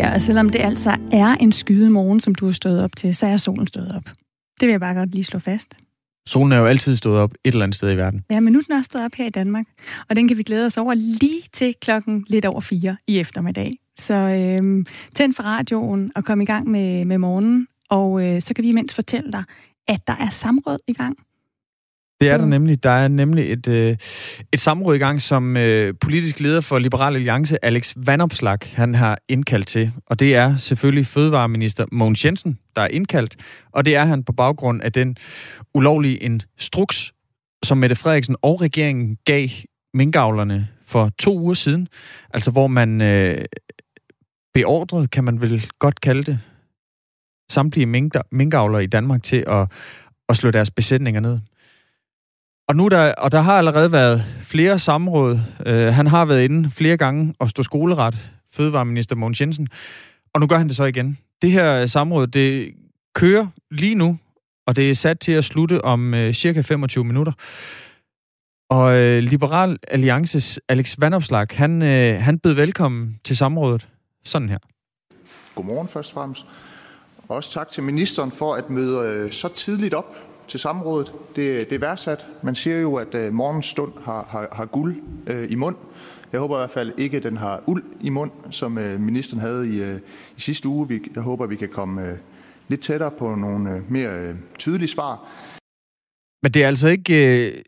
[0.00, 3.14] Ja, og selvom det altså er en skyde morgen, som du har stået op til,
[3.14, 4.04] så er solen stået op.
[4.60, 5.76] Det vil jeg bare godt lige slå fast.
[6.28, 8.24] Solen er jo altid stået op et eller andet sted i verden.
[8.30, 9.66] Ja, men nu er den også stået op her i Danmark.
[10.10, 13.76] Og den kan vi glæde os over lige til klokken lidt over fire i eftermiddag.
[13.98, 17.66] Så øhm, tænd for radioen og kom i gang med, med morgenen.
[17.90, 19.44] Og øh, så kan vi imens fortælle dig,
[19.88, 21.18] at der er samråd i gang.
[22.20, 22.82] Det er der nemlig.
[22.82, 23.96] Der er nemlig et, øh,
[24.52, 29.18] et samråd i gang, som øh, politisk leder for Liberal Alliance, Alex Vanopslag, han har
[29.28, 29.92] indkaldt til.
[30.06, 33.36] Og det er selvfølgelig fødevareminister Mogens Jensen, der er indkaldt.
[33.72, 35.16] Og det er han på baggrund af den
[35.74, 37.12] ulovlige instruks,
[37.64, 39.48] som Mette Frederiksen og regeringen gav
[39.94, 41.88] minkavlerne for to uger siden.
[42.34, 43.44] Altså hvor man øh,
[44.54, 46.38] beordrede, kan man vel godt kalde det,
[47.50, 47.86] samtlige
[48.32, 49.66] minkavlere i Danmark til at,
[50.28, 51.38] at slå deres besætninger ned.
[52.70, 55.40] Og, nu der, og der har allerede været flere samråd.
[55.66, 58.16] Øh, han har været inde flere gange og stå skoleret,
[58.52, 59.68] fødevareminister Mogens Jensen.
[60.34, 61.18] Og nu gør han det så igen.
[61.42, 62.74] Det her øh, samråd, det
[63.14, 64.18] kører lige nu,
[64.66, 67.32] og det er sat til at slutte om øh, cirka 25 minutter.
[68.70, 73.88] Og øh, Liberal Alliances Alex Vandopslag, han, øh, han bød velkommen til samrådet.
[74.24, 74.58] Sådan her.
[75.54, 76.46] Godmorgen først og fremmest.
[77.28, 81.12] Også tak til ministeren for at møde øh, så tidligt op til samrådet.
[81.36, 82.26] Det, det er værdsat.
[82.42, 85.76] Man siger jo, at øh, morgens stund har, har, har guld øh, i mund.
[86.32, 89.40] Jeg håber i hvert fald ikke, at den har uld i mund, som øh, ministeren
[89.40, 89.96] havde i, øh,
[90.36, 90.88] i sidste uge.
[90.88, 92.16] Vi, jeg håber, vi kan komme øh,
[92.68, 95.28] lidt tættere på nogle øh, mere øh, tydelige svar.
[96.42, 97.46] Men det er altså ikke...
[97.46, 97.62] Øh,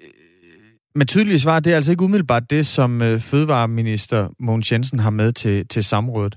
[0.94, 5.10] Men tydelige svar, det er altså ikke umiddelbart det, som øh, fødevareminister Mogens Jensen har
[5.10, 6.36] med til, til samrådet.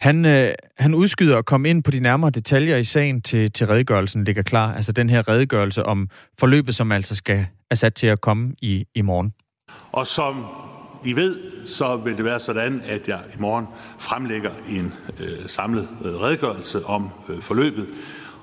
[0.00, 3.66] Han, øh, han udskyder at komme ind på de nærmere detaljer i sagen til, til
[3.66, 4.74] redegørelsen ligger klar.
[4.74, 8.84] Altså den her redegørelse om forløbet, som altså skal er sat til at komme i,
[8.94, 9.32] i morgen.
[9.92, 10.46] Og som
[11.04, 13.66] I ved, så vil det være sådan, at jeg i morgen
[13.98, 17.86] fremlægger en øh, samlet øh, redegørelse om øh, forløbet.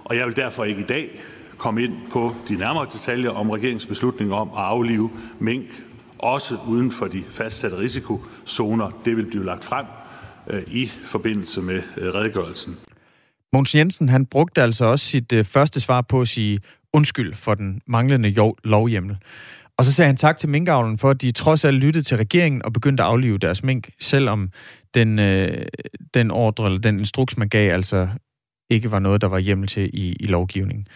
[0.03, 1.09] Og jeg vil derfor ikke i dag
[1.57, 5.65] komme ind på de nærmere detaljer om regeringsbeslutning om at aflive mink,
[6.19, 9.01] også uden for de fastsatte risikozoner.
[9.05, 9.85] Det vil blive lagt frem
[10.49, 12.75] Øh, i forbindelse med øh, redegørelsen.
[13.53, 16.59] Mogens Jensen han brugte altså også sit øh, første svar på at sige
[16.93, 19.17] undskyld for den manglende lovhjemmel.
[19.77, 22.65] Og så sagde han tak til minkavlen for, at de trods alt lyttede til regeringen
[22.65, 24.51] og begyndte at aflive deres mink, selvom
[24.93, 25.67] den, øh,
[26.13, 28.07] den ordre eller den instruks, man gav, altså
[28.69, 30.87] ikke var noget, der var hjemmel til i, i lovgivningen.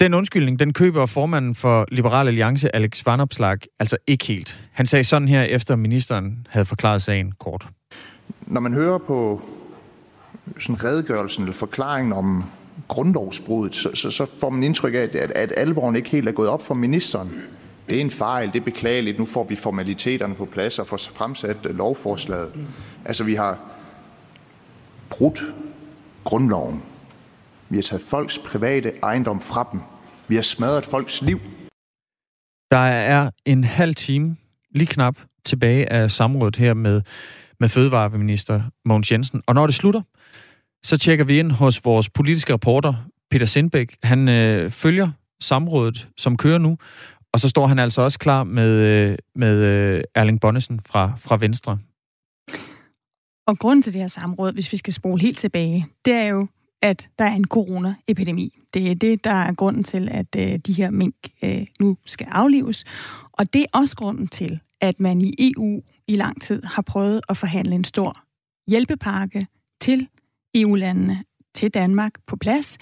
[0.00, 4.60] Den undskyldning, den køber formanden for Liberal Alliance, Alex Vanopslag, altså ikke helt.
[4.72, 7.68] Han sagde sådan her, efter ministeren havde forklaret sagen kort.
[8.46, 9.42] Når man hører på
[10.58, 12.44] sådan redegørelsen eller forklaringen om
[12.88, 16.48] grundlovsbruddet, så, så, så får man indtryk af, at, at alvoren ikke helt er gået
[16.48, 17.30] op for ministeren.
[17.88, 20.96] Det er en fejl, det er beklageligt, nu får vi formaliteterne på plads og får
[20.96, 22.54] fremsat lovforslaget.
[23.04, 23.58] Altså vi har
[25.10, 25.44] brudt
[26.24, 26.82] grundloven.
[27.68, 29.80] Vi har taget folks private ejendom fra dem.
[30.28, 31.40] Vi har smadret folks liv.
[32.70, 34.36] Der er en halv time,
[34.74, 37.02] lige knap, tilbage af samrådet her med
[37.62, 39.42] med fødevareminister Mogens Jensen.
[39.46, 40.02] Og når det slutter,
[40.84, 42.94] så tjekker vi ind hos vores politiske reporter,
[43.30, 43.96] Peter Sindbæk.
[44.02, 45.10] Han øh, følger
[45.42, 46.78] samrådet, som kører nu,
[47.32, 51.36] og så står han altså også klar med, øh, med øh, Erling Bonnesen fra, fra
[51.36, 51.78] Venstre.
[53.46, 56.46] Og grunden til det her samråd, hvis vi skal spole helt tilbage, det er jo,
[56.82, 58.58] at der er en coronaepidemi.
[58.74, 62.26] Det er det, der er grunden til, at øh, de her mink øh, nu skal
[62.30, 62.84] aflives.
[63.32, 67.20] Og det er også grunden til, at man i EU i lang tid har prøvet
[67.28, 68.24] at forhandle en stor
[68.68, 69.46] hjælpepakke
[69.80, 70.08] til
[70.54, 71.24] EU-landene,
[71.54, 72.78] til Danmark på plads.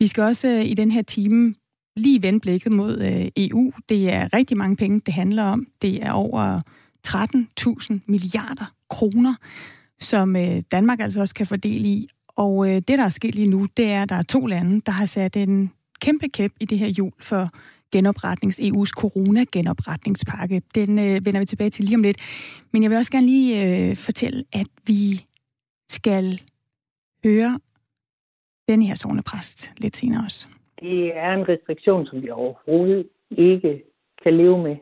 [0.00, 1.54] Vi skal også øh, i den her time
[1.96, 3.72] lige vende blikket mod øh, EU.
[3.88, 5.66] Det er rigtig mange penge, det handler om.
[5.82, 6.60] Det er over
[7.06, 9.34] 13.000 milliarder kroner,
[10.00, 12.08] som øh, Danmark altså også kan fordele i.
[12.28, 14.92] Og det, der er sket lige nu, det er, at der er to lande, der
[14.92, 17.50] har sat en kæmpe kæp i det her jul for
[17.96, 20.62] genopretnings, EU's corona-genopretningspakke.
[20.74, 22.18] Den øh, vender vi tilbage til lige om lidt.
[22.72, 25.24] Men jeg vil også gerne lige øh, fortælle, at vi
[25.88, 26.40] skal
[27.24, 27.60] høre
[28.68, 30.48] den her sovnepræst lidt senere også.
[30.80, 33.82] Det er en restriktion, som vi overhovedet ikke
[34.22, 34.76] kan leve med.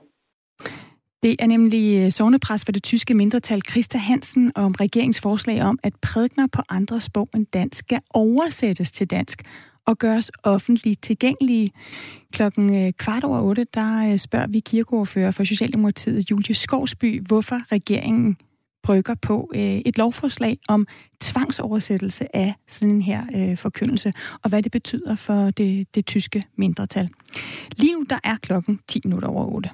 [1.23, 5.93] Det er nemlig øh, sovnepræst for det tyske mindretal Christa Hansen om regeringsforslag om, at
[6.03, 9.43] prædikner på andre sprog end dansk skal oversættes til dansk
[9.87, 11.71] og gøres offentligt tilgængelige.
[12.33, 17.73] Klokken øh, kvart over otte, der øh, spørger vi kirkeordfører for Socialdemokratiet, Julie Skovsby, hvorfor
[17.73, 18.37] regeringen
[18.83, 20.87] brygger på øh, et lovforslag om
[21.21, 27.09] tvangsoversættelse af sådan en her forkyndelse, og hvad det betyder for det, det tyske mindretal.
[27.77, 29.71] Lige nu der er klokken 10 minutter over 8.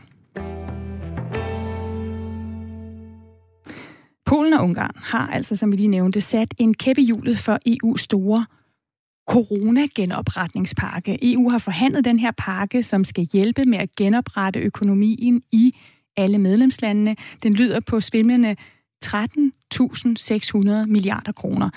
[4.31, 7.97] Polen og Ungarn har altså, som vi lige nævnte, sat en kæppe hjulet for EU's
[7.97, 8.47] store
[9.31, 11.19] corona-genopretningspakke.
[11.33, 15.77] EU har forhandlet den her pakke, som skal hjælpe med at genoprette økonomien i
[16.17, 17.17] alle medlemslandene.
[17.43, 18.57] Den lyder på svimlende
[19.05, 21.71] 13.600 milliarder kroner.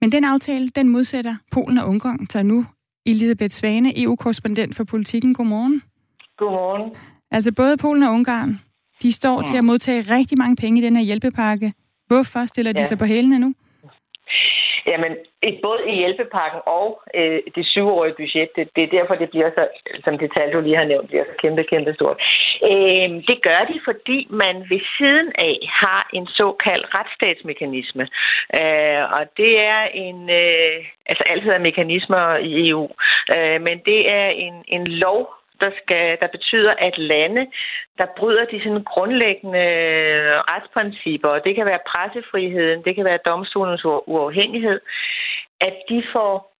[0.00, 2.66] Men den aftale, den modsætter Polen og Ungarn, så nu
[3.06, 5.34] Elisabeth Svane, EU-korrespondent for Politikken.
[5.34, 5.82] Godmorgen.
[6.38, 6.90] Godmorgen.
[7.30, 8.60] Altså både Polen og Ungarn,
[9.02, 9.48] de står ja.
[9.48, 11.72] til at modtage rigtig mange penge i den her hjælpepakke.
[12.06, 12.84] Hvorfor stiller de ja.
[12.84, 13.54] sig på hælene nu?
[14.86, 15.12] Jamen,
[15.62, 19.68] både i hjælpepakken og øh, det syvårige budget, det, det er derfor, det bliver så,
[20.04, 22.16] som det tal, du lige har nævnt, bliver så kæmpe, kæmpe stort.
[22.70, 28.04] Øh, det gør de, fordi man ved siden af har en såkaldt retsstatsmekanisme.
[28.60, 30.76] Øh, og det er en, øh,
[31.06, 32.88] altså altid er mekanismer i EU,
[33.36, 37.42] øh, men det er en, en lov, der, skal, der betyder, at lande,
[37.98, 43.26] der bryder de sådan grundlæggende øh, retsprincipper, og det kan være pressefriheden, det kan være
[43.30, 44.80] domstolens uafhængighed,
[45.60, 46.52] at de får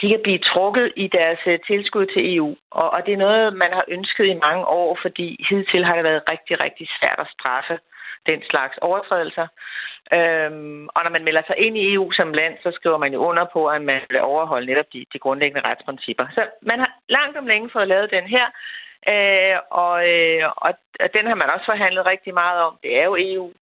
[0.00, 2.56] de kan blive trukket i deres øh, tilskud til EU.
[2.70, 6.04] Og, og det er noget, man har ønsket i mange år, fordi hidtil har det
[6.04, 7.78] været rigtig, rigtig svært at straffe
[8.30, 9.46] den slags overtrædelser.
[10.12, 13.20] Øhm, og når man melder sig ind i EU som land, så skriver man jo
[13.28, 16.26] under på, at man vil overholde netop de, de grundlæggende retsprincipper.
[16.34, 18.46] Så man har langt om længe fået lavet den her,
[19.12, 20.70] øh, og, øh, og
[21.16, 22.78] den har man også forhandlet rigtig meget om.
[22.82, 23.52] Det er jo EU,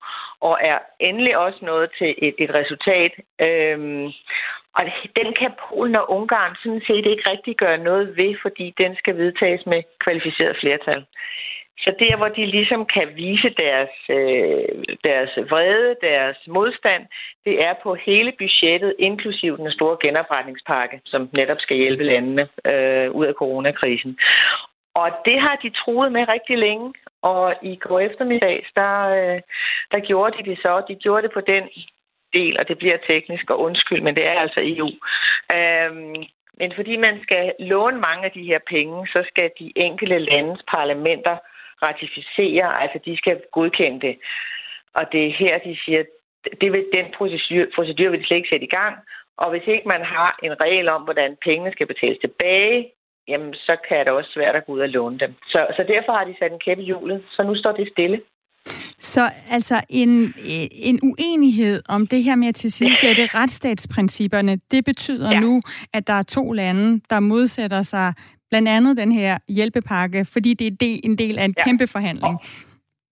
[0.41, 3.13] og er endelig også nået til et, et resultat.
[3.47, 4.07] Øhm,
[4.79, 4.83] og
[5.17, 9.17] den kan Polen og Ungarn sådan set ikke rigtig gøre noget ved, fordi den skal
[9.17, 11.05] vedtages med kvalificeret flertal.
[11.85, 14.69] Så der, hvor de ligesom kan vise deres, øh,
[15.05, 17.03] deres vrede, deres modstand,
[17.45, 23.11] det er på hele budgettet, inklusiv den store genopretningspakke, som netop skal hjælpe landene øh,
[23.11, 24.19] ud af coronakrisen.
[24.95, 29.41] Og det har de troet med rigtig længe, og i går eftermiddag, der, øh,
[29.93, 30.83] der gjorde de det så.
[30.89, 31.65] De gjorde det på den
[32.33, 34.91] del, og det bliver teknisk og undskyld, men det er altså EU.
[35.57, 36.25] Øhm,
[36.59, 40.61] men fordi man skal låne mange af de her penge, så skal de enkelte landes
[40.69, 41.37] parlamenter
[41.83, 44.17] ratificere, altså de skal godkende det.
[44.99, 46.03] Og det er her, de siger,
[46.61, 48.95] det vil, den procedure, procedure vil de slet ikke sætte i gang.
[49.43, 52.93] Og hvis ikke man har en regel om, hvordan pengene skal betales tilbage,
[53.29, 55.35] jamen så kan det også svært at gå ud og låne dem.
[55.53, 58.21] Så, så derfor har de sat en kæppe i hjulet, så nu står det stille.
[59.01, 60.35] Så altså en,
[60.73, 65.41] en uenighed om det her med at tilsidesætte retsstatsprincipperne, det betyder ja.
[65.41, 65.61] nu,
[65.93, 68.15] at der er to lande, der modsætter sig
[68.55, 71.65] blandt andet den her hjælpepakke, fordi det er en del af en ja.
[71.65, 72.35] kæmpe forhandling.
[72.35, 72.45] Og,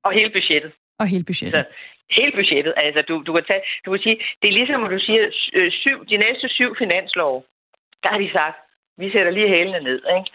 [0.06, 0.72] og hele budgettet.
[1.00, 1.64] Og hele budgettet.
[1.66, 1.70] Så,
[2.18, 2.72] hele budgettet.
[2.84, 5.22] Altså, du, du, kan tage, du kan sige, det er ligesom, at du siger,
[5.56, 7.34] øh, syv, de næste syv finanslov,
[8.02, 8.56] der har de sagt,
[8.98, 10.28] vi sætter lige hælene ned, ikke?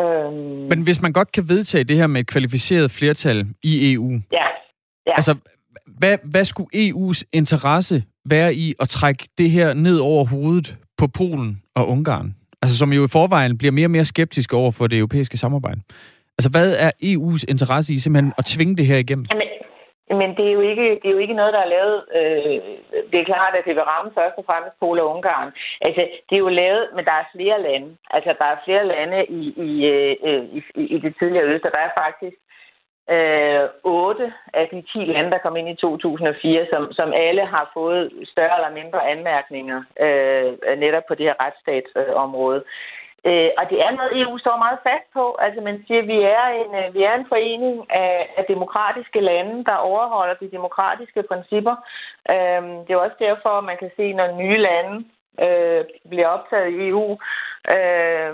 [0.00, 0.68] Øhm...
[0.70, 4.46] Men hvis man godt kan vedtage det her med et kvalificeret flertal i EU, ja.
[5.06, 5.14] Ja.
[5.18, 5.34] altså,
[6.00, 11.06] hvad, hvad skulle EU's interesse være i at trække det her ned over hovedet på
[11.18, 12.37] Polen og Ungarn?
[12.62, 15.80] Altså som jo i forvejen bliver mere og mere skeptiske over for det europæiske samarbejde.
[16.38, 19.26] Altså, hvad er EU's interesse i simpelthen at tvinge det her igennem?
[19.30, 19.48] Jamen,
[20.20, 21.96] men det er, jo ikke, det er jo ikke noget, der er lavet...
[22.18, 22.58] Øh,
[23.10, 25.50] det er klart, at det vil ramme først og fremmest Polen og Ungarn.
[25.86, 27.90] Altså, det er jo lavet, men der er flere lande.
[28.16, 31.72] Altså, der er flere lande i, i, øh, øh i, i det tidligere øst, og
[31.76, 32.36] der er faktisk
[33.10, 37.70] øh, 8 af de 10 lande, der kom ind i 2004, som, som alle har
[37.74, 42.62] fået større eller mindre anmærkninger øh, netop på det her retsstatsområde.
[43.28, 45.24] Øh, og det er noget, EU står meget fast på.
[45.44, 49.20] Altså man siger, at vi er en, øh, vi er en forening af, af demokratiske
[49.20, 51.74] lande, der overholder de demokratiske principper.
[52.32, 54.94] Øh, det er også derfor, man kan se, når nye lande
[55.44, 57.10] øh, bliver optaget i EU,
[57.74, 58.32] øh,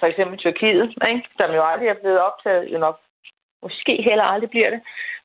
[0.00, 1.28] for eksempel Tyrkiet, ikke?
[1.38, 2.98] som jo aldrig er blevet optaget, jo nok
[3.62, 4.80] Måske heller aldrig bliver det.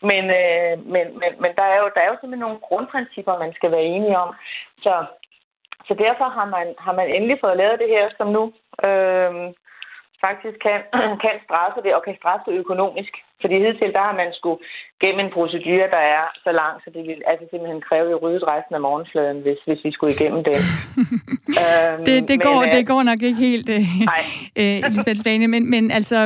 [0.09, 3.53] Men, øh, men, men, men der, er jo, der er jo simpelthen nogle grundprincipper, man
[3.53, 4.35] skal være enige om.
[4.83, 4.93] Så,
[5.87, 8.43] så derfor har man, har man endelig fået lavet det her, som nu
[8.87, 9.33] øh,
[10.25, 10.79] faktisk kan,
[11.23, 13.13] kan straffe det, og kan straffe det økonomisk.
[13.41, 14.59] Fordi hidtil, der har man skulle
[15.01, 18.43] gennem en procedure, der er så lang, så det ville altså simpelthen kræve, at ryddet
[18.53, 20.61] resten af morgenfladen, hvis, hvis vi skulle igennem den.
[21.61, 23.83] øhm, det, det, går, men, det går nok ikke helt, øh,
[24.61, 26.17] øh, Elisabeth men, men altså,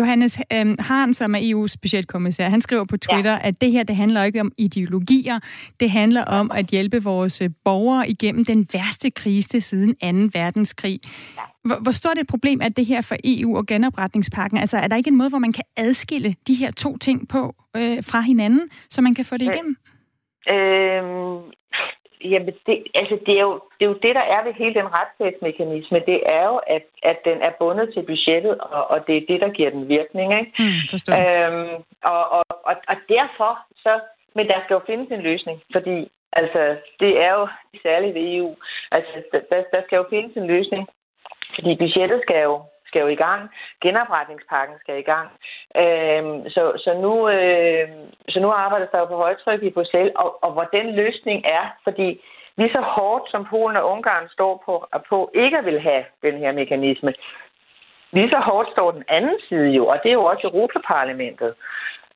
[0.00, 3.48] Johannes øh, Hahn, som er EU's budgetkommissær, han skriver på Twitter, ja.
[3.48, 5.38] at det her, det handler ikke om ideologier,
[5.80, 10.38] det handler om at hjælpe vores øh, borgere igennem den værste krise siden 2.
[10.38, 11.00] verdenskrig.
[11.36, 11.42] Ja.
[11.64, 14.58] Hvor, hvor stort et problem er det her for EU og genopretningspakken?
[14.58, 17.54] Altså, er der ikke en måde, hvor man kan adskille de her to ting på
[17.76, 19.76] øh, fra hinanden, så man kan få det øh, igennem?
[20.54, 21.02] Øh,
[22.32, 24.88] jamen, det, altså, det, er jo, det er jo det, der er ved hele den
[24.96, 25.98] retsstatsmekanisme.
[26.10, 29.40] Det er jo, at, at den er bundet til budgettet, og, og det er det,
[29.40, 30.28] der giver den virkning.
[30.40, 30.52] Ikke?
[30.62, 30.80] Mm,
[31.20, 31.74] øhm,
[32.12, 33.52] og, og, og, og derfor
[33.84, 34.00] så
[34.34, 37.48] men der skal jo findes en løsning, fordi altså, det er jo
[37.82, 38.56] særligt ved EU.
[38.90, 40.88] Altså, der, der skal jo findes en løsning,
[41.54, 42.62] fordi budgettet skal jo
[42.92, 43.40] skal jo i gang.
[43.82, 45.28] Genopretningspakken skal i gang.
[45.82, 47.88] Øhm, så, så, nu, øh,
[48.28, 51.64] så nu arbejder der jo på højtryk i Bruxelles, og, og hvor den løsning er,
[51.84, 52.08] fordi
[52.56, 54.74] lige så hårdt som Polen og Ungarn står på,
[55.08, 57.14] på ikke at vil have den her mekanisme,
[58.12, 61.54] lige så hårdt står den anden side jo, og det er jo også Europaparlamentet,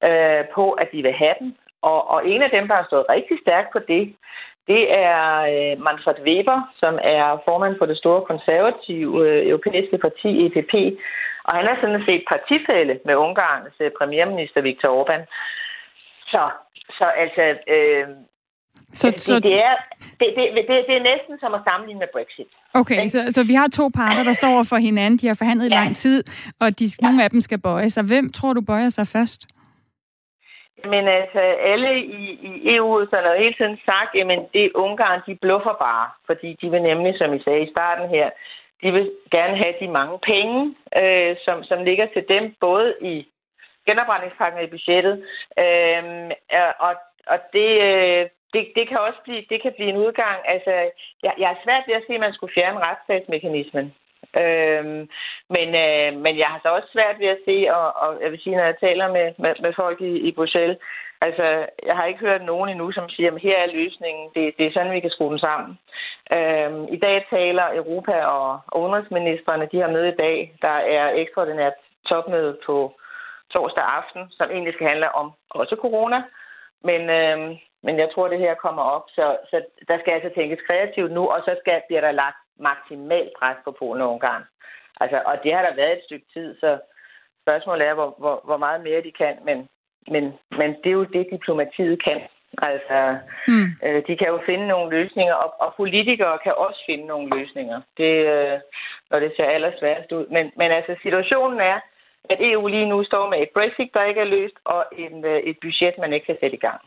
[0.04, 1.56] øh, på at de vil have den.
[1.82, 4.14] Og, og en af dem, der har stået rigtig stærkt på det,
[4.70, 10.30] det er øh, Manfred Weber, som er formand for det store konservative øh, europæiske parti
[10.46, 10.74] EPP.
[11.46, 15.22] Og han er sådan set partifælde med Ungarns øh, premierminister Viktor Orbán.
[16.32, 16.42] Så,
[16.98, 17.42] så altså...
[17.74, 18.06] Øh,
[18.92, 19.34] så, det, så...
[19.40, 19.74] Det, er,
[20.20, 22.50] det, det, det, det er næsten som at sammenligne med Brexit.
[22.74, 25.18] Okay, så, så vi har to parter, der står for hinanden.
[25.18, 25.74] De har forhandlet i ja.
[25.74, 26.24] lang tid,
[26.60, 27.06] og de, ja.
[27.06, 28.04] nogle af dem skal bøje sig.
[28.04, 29.46] Hvem tror du bøjer sig først?
[30.94, 35.34] Men altså, alle i, i EU så jo hele tiden sagt, at det Ungarn, de
[35.34, 38.30] bluffer bare, fordi de vil nemlig, som I sagde i starten her,
[38.82, 43.26] de vil gerne have de mange penge, øh, som, som ligger til dem, både i
[43.86, 45.24] genopretningspakken og i budgettet.
[45.58, 46.30] Øh,
[46.78, 46.94] og
[47.32, 50.38] og det, øh, det, det kan også blive, det kan blive en udgang.
[50.54, 50.72] Altså,
[51.22, 53.94] jeg, jeg er svært ved at se, at man skulle fjerne retsstatsmekanismen.
[54.42, 55.08] Øhm,
[55.54, 58.40] men, øh, men jeg har så også svært ved at se, og, og jeg vil
[58.42, 60.78] sige, når jeg taler med, med, med folk i, i Bruxelles,
[61.20, 61.44] altså,
[61.88, 64.72] jeg har ikke hørt nogen endnu, som siger, at her er løsningen, det, det er
[64.72, 65.78] sådan, vi kan skrue den sammen.
[66.36, 71.76] Øhm, I dag taler Europa og, udenrigsministerne, de har møde i dag, der er ekstraordinært
[72.08, 72.76] topmøde på
[73.52, 76.22] torsdag aften, som egentlig skal handle om også corona,
[76.84, 79.56] men, øhm, men jeg tror, det her kommer op, så, så
[79.88, 83.70] der skal altså tænkes kreativt nu, og så skal, bliver der lagt maksimalt pres på
[83.70, 84.44] Polen og Ungarn.
[85.00, 86.78] Altså, og det har der været et stykke tid, så
[87.42, 89.68] spørgsmålet er, hvor, hvor, hvor meget mere de kan, men,
[90.08, 92.20] men, men det er jo det, diplomatiet kan.
[92.62, 93.68] Altså, mm.
[93.84, 97.80] øh, de kan jo finde nogle løsninger, og, og politikere kan også finde nogle løsninger,
[97.96, 98.58] det, øh,
[99.10, 100.26] når det ser allersværest ud.
[100.26, 101.80] Men, men altså, situationen er,
[102.30, 105.38] at EU lige nu står med et Brexit, der ikke er løst, og en, øh,
[105.38, 106.80] et budget, man ikke kan sætte i gang.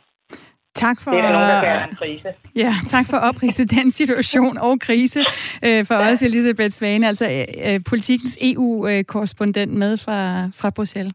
[0.79, 2.27] Tak for, det er nogen, der en krise.
[2.55, 5.19] Ja, tak for at oprise den situation og krise
[5.65, 6.11] øh, for ja.
[6.11, 11.13] os, Elisabeth Svane, altså øh, øh politikens EU-korrespondent med fra, fra Bruxelles.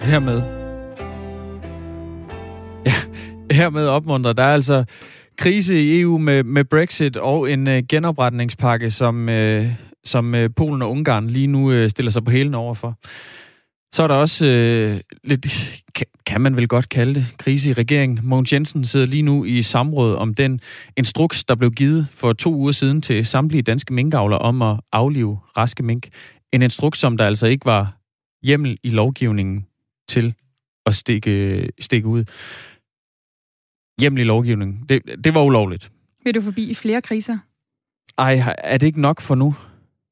[0.00, 0.42] Hermed.
[2.86, 2.94] Ja,
[3.50, 4.36] hermed opmuntret.
[4.36, 4.84] Der er altså
[5.36, 9.66] krise i EU med, med Brexit og en øh, genopretningspakke, som, øh,
[10.04, 12.98] som øh, Polen og Ungarn lige nu øh, stiller sig på hælen overfor.
[13.94, 15.46] Så er der også øh, lidt,
[16.26, 18.20] kan man vel godt kalde det, krise i regeringen.
[18.22, 20.60] Mogens Jensen sidder lige nu i samråd om den
[20.96, 25.38] instruks, der blev givet for to uger siden til samtlige danske minkavler om at aflive
[25.56, 26.08] raske mink.
[26.52, 27.96] En instruks, som der altså ikke var
[28.42, 29.66] hjemmel i lovgivningen
[30.08, 30.34] til
[30.86, 32.24] at stikke, stikke ud.
[34.00, 34.84] Hjemmel i lovgivningen.
[34.88, 35.90] Det, det var ulovligt.
[36.24, 37.38] Vil du forbi flere kriser?
[38.18, 39.54] Ej, er det ikke nok for nu?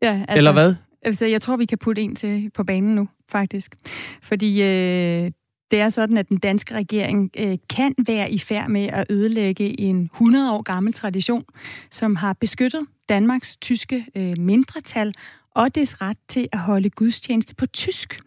[0.02, 0.75] Ja, altså, Eller hvad?
[1.02, 3.76] Altså, jeg tror, vi kan putte en til på banen nu, faktisk.
[4.23, 5.30] Fordi øh,
[5.71, 9.80] det er sådan, at den danske regering øh, kan være i færd med at ødelægge
[9.80, 11.45] en 100 år gammel tradition,
[11.90, 15.14] som har beskyttet Danmarks tyske øh, mindretal
[15.54, 18.21] og dets ret til at holde gudstjeneste på tysk.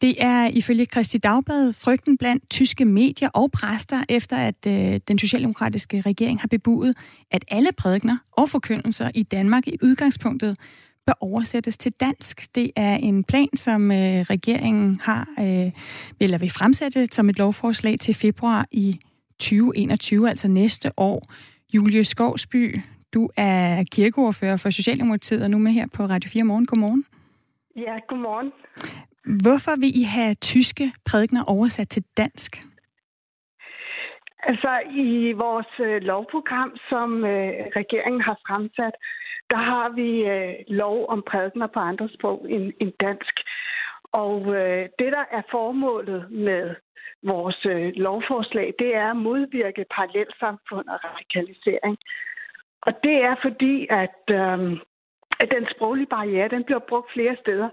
[0.00, 5.18] Det er ifølge Kristi Dagblad frygten blandt tyske medier og præster, efter at øh, den
[5.18, 6.96] socialdemokratiske regering har bebudet,
[7.30, 10.56] at alle prædikner og forkyndelser i Danmark i udgangspunktet
[11.08, 12.54] bør oversættes til dansk.
[12.54, 15.70] Det er en plan, som øh, regeringen har, øh,
[16.20, 19.00] eller vil fremsætte som et lovforslag til februar i
[19.40, 21.18] 2021, altså næste år.
[21.74, 22.76] Julie Skovsby,
[23.14, 26.66] du er kirkeordfører for Socialdemokratiet, og nu med her på Radio 4 Morgen.
[26.66, 27.04] Godmorgen.
[27.76, 28.52] Ja, godmorgen.
[29.42, 32.52] Hvorfor vil I have tyske prædikner oversat til dansk?
[34.42, 34.72] Altså
[35.06, 37.50] i vores øh, lovprogram, som øh,
[37.80, 38.94] regeringen har fremsat,
[39.50, 43.34] der har vi øh, lov om prædikener på andre sprog end, end dansk.
[44.12, 46.74] Og øh, det, der er formålet med
[47.22, 51.98] vores øh, lovforslag, det er at modvirke parallelsamfund og radikalisering.
[52.82, 54.78] Og det er fordi, at, øh,
[55.40, 57.68] at den sproglige barriere, den bliver brugt flere steder.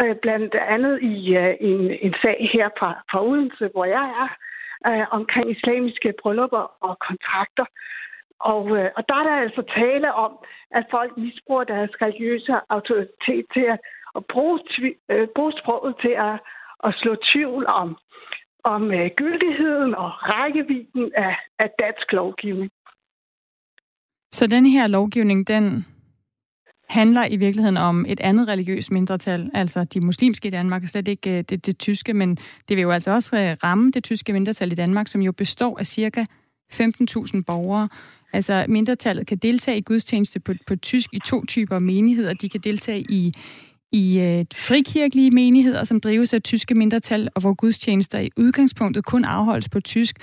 [0.00, 4.28] Øh, blandt andet i øh, en, en sag her fra, fra Odense, hvor jeg er,
[4.90, 7.64] øh, omkring islamiske bryllupper og kontrakter.
[8.50, 10.32] Og, øh, og der er der altså tale om,
[10.70, 13.78] at folk misbruger deres religiøse autoritet til at,
[14.16, 14.58] at bruge,
[15.10, 16.36] øh, bruge sproget til at,
[16.86, 17.88] at slå tvivl om,
[18.64, 22.70] om øh, gyldigheden og rækkevidden af, af dansk lovgivning.
[24.32, 25.86] Så den her lovgivning, den
[26.88, 31.08] handler i virkeligheden om et andet religiøst mindretal, altså de muslimske i Danmark, og slet
[31.08, 32.36] ikke øh, det, det tyske, men
[32.68, 35.78] det vil jo altså også øh, ramme det tyske mindretal i Danmark, som jo består
[35.78, 36.24] af cirka
[36.72, 37.88] 15.000 borgere.
[38.32, 42.34] Altså mindretallet kan deltage i gudstjeneste på, på tysk i to typer menigheder.
[42.34, 43.32] De kan deltage i
[43.92, 49.24] i øh, frikirkelige menigheder, som drives af tyske mindretal, og hvor gudstjenester i udgangspunktet kun
[49.24, 50.16] afholdes på tysk,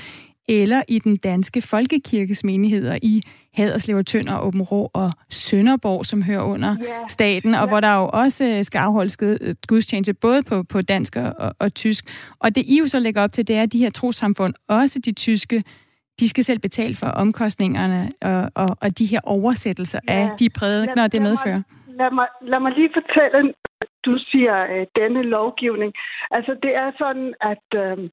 [0.48, 3.22] eller i den danske folkekirkes menigheder i
[3.54, 7.10] Haderslev og Tønder, Åben Rå og Sønderborg, som hører under yeah.
[7.10, 7.70] staten, og yeah.
[7.70, 11.74] hvor der jo også øh, skal afholdes øh, gudstjeneste både på, på dansk og, og
[11.74, 12.06] tysk.
[12.40, 15.00] Og det I jo så lægger op til, det er, at de her trosamfund, også
[15.00, 15.64] de tyske,
[16.20, 20.22] de skal selv betale for omkostningerne og, og, og de her oversættelser yeah.
[20.22, 21.62] af de prædikener, det medfører.
[21.88, 23.54] Lad mig, lad mig lige fortælle,
[24.06, 25.94] du siger, øh, denne lovgivning.
[26.32, 28.10] Altså, det er sådan, at øh,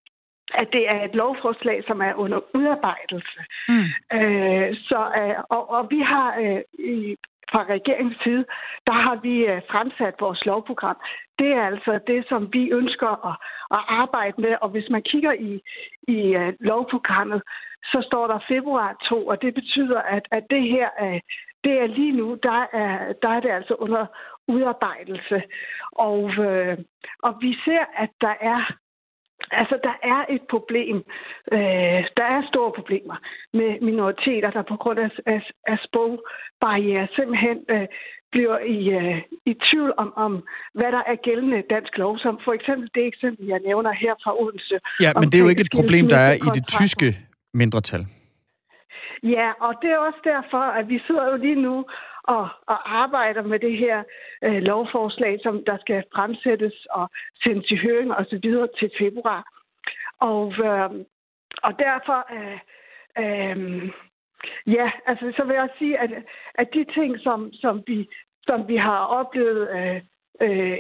[0.55, 3.41] at det er et lovforslag, som er under udarbejdelse.
[3.69, 3.89] Mm.
[4.19, 7.17] Øh, så, øh, og, og vi har øh, i,
[7.51, 8.45] fra regeringens side,
[8.87, 10.99] der har vi øh, fremsat vores lovprogram.
[11.39, 13.37] Det er altså det, som vi ønsker at,
[13.77, 15.53] at arbejde med, og hvis man kigger i,
[16.09, 17.43] i øh, lovprogrammet,
[17.93, 21.21] så står der februar 2, og det betyder, at, at det her øh,
[21.67, 24.07] det er lige nu, der er, der er det altså under
[24.49, 25.43] udarbejdelse.
[25.93, 26.79] Og, øh,
[27.23, 28.61] og vi ser, at der er
[29.51, 30.97] Altså, der er et problem.
[31.53, 33.17] Øh, der er store problemer
[33.53, 37.87] med minoriteter, der på grund af, af, af sprogbarriere simpelthen øh,
[38.33, 40.33] bliver i, øh, i tvivl om, om,
[40.75, 44.41] hvad der er gældende dansk lov, som for eksempel det eksempel, jeg nævner her fra
[44.43, 44.79] Odense.
[45.01, 47.09] Ja, men det er jo ikke et problem, der er i det tyske
[47.57, 48.07] mindretal.
[49.23, 51.85] Ja, og det er også derfor, at vi sidder jo lige nu
[52.23, 54.03] og, og arbejder med det her
[54.45, 57.11] øh, lovforslag, som der skal fremsættes og
[57.43, 59.43] sendes i høring og så videre til februar.
[60.21, 60.91] Og, øh,
[61.63, 62.59] og derfor, øh,
[63.23, 63.91] øh,
[64.67, 66.11] ja, altså så vil jeg sige, at,
[66.55, 68.09] at de ting, som, som, vi,
[68.47, 70.01] som vi har oplevet øh,
[70.41, 70.79] øh,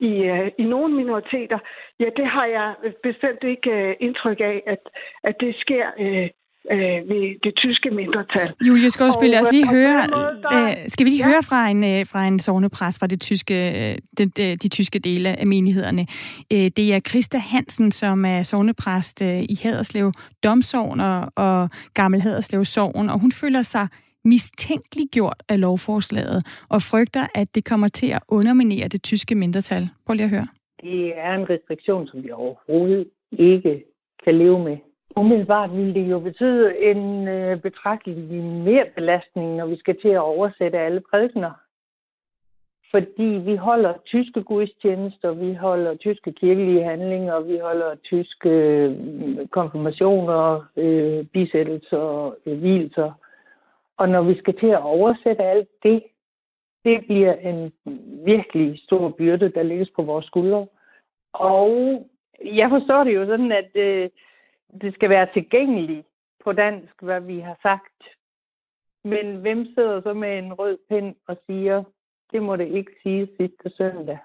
[0.00, 1.58] i, øh, i nogle minoriteter,
[2.00, 4.82] ja, det har jeg bestemt ikke øh, indtryk af, at,
[5.24, 6.28] at det sker øh,
[6.70, 8.52] øh, ved det tyske mindretal.
[8.68, 10.68] Julie Skovspil, lad os lige høre, måde, der...
[10.68, 11.30] øh, skal vi lige ja.
[11.30, 14.98] høre fra en, øh, fra en sovnepræst fra det tyske, øh, de, de, de tyske
[14.98, 16.06] dele af menighederne.
[16.52, 20.12] Øh, det er Christa Hansen, som er sovnepræst øh, i Haderslev
[20.44, 23.88] Domsovn og, og Gammel Haderslev Sovn, og hun føler sig
[24.24, 29.88] mistænkeliggjort af lovforslaget og frygter, at det kommer til at underminere det tyske mindretal.
[30.06, 30.46] Prøv lige at høre.
[30.82, 33.84] Det er en restriktion, som vi overhovedet ikke
[34.24, 34.76] kan leve med.
[35.16, 40.18] Umiddelbart ville det jo betyde en øh, betragtelig mere belastning, når vi skal til at
[40.18, 41.50] oversætte alle prædikener.
[42.90, 48.96] Fordi vi holder tyske gudstjenester, vi holder tyske kirkelige handlinger, vi holder tyske øh,
[49.48, 53.12] konfirmationer, øh, bisættelser, øh, hvilelser.
[53.98, 56.02] Og når vi skal til at oversætte alt det,
[56.84, 57.72] det bliver en
[58.24, 60.66] virkelig stor byrde, der lægges på vores skuldre.
[61.32, 61.70] Og
[62.44, 64.10] jeg forstår det jo sådan, at øh,
[64.80, 66.06] det skal være tilgængeligt
[66.44, 68.02] på dansk, hvad vi har sagt.
[69.04, 71.84] Men hvem sidder så med en rød pind og siger,
[72.32, 74.18] det må det ikke sige sidste søndag.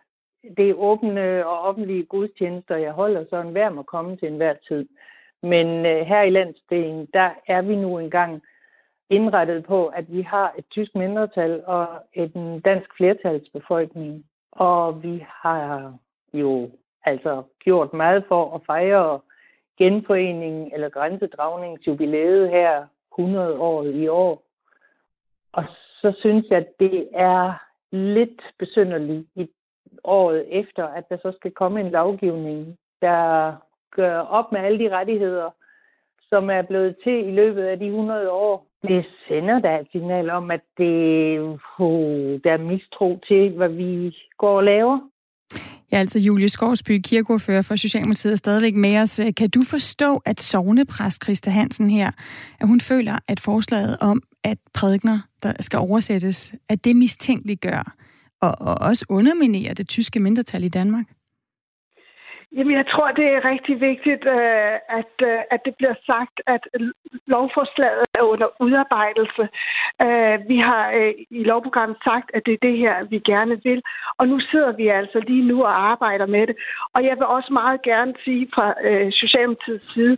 [0.58, 4.88] Det er åbne og offentlige gudstjenester, jeg holder, så enhver må komme til enhver tid.
[5.42, 8.42] Men øh, her i landsdelen, der er vi nu engang
[9.10, 14.26] indrettet på, at vi har et tysk mindretal og en dansk flertalsbefolkning.
[14.52, 15.94] Og vi har
[16.34, 16.70] jo
[17.06, 19.20] altså gjort meget for at fejre
[19.78, 22.86] genforeningen eller grænsedragningsjubilæet her
[23.20, 24.44] 100 år i år.
[25.52, 25.64] Og
[26.02, 27.54] så synes jeg, at det er
[27.92, 29.50] lidt besynderligt i
[30.04, 33.56] året efter, at der så skal komme en lovgivning, der
[33.92, 35.50] gør op med alle de rettigheder,
[36.30, 38.68] som er blevet til i løbet af de 100 år.
[38.88, 44.16] Det sender da et signal om, at det, uh, der er mistro til, hvad vi
[44.38, 45.00] går og laver.
[45.92, 49.22] Ja, altså Julie Skovsby, kirkeordfører for Socialdemokratiet, er stadigvæk med os.
[49.38, 52.12] Kan du forstå, at sovnepræst Christa Hansen her,
[52.60, 57.96] at hun føler, at forslaget om, at prædikner, der skal oversættes, at det mistænkeliggør
[58.42, 61.06] og, og også underminerer det tyske mindretal i Danmark?
[62.58, 66.64] Jamen, jeg tror, det er rigtig vigtigt, øh, at, øh, at det bliver sagt, at
[67.28, 69.46] lovforslaget er under udarbejdelse.
[70.06, 70.84] Øh, vi har
[71.30, 73.82] i lovprogrammet sagt, at det er det her, vi gerne vil,
[74.18, 76.56] og nu sidder vi altså lige nu og arbejder med det.
[76.94, 78.68] Og jeg vil også meget gerne sige fra
[79.12, 80.18] Socialdemokratiets side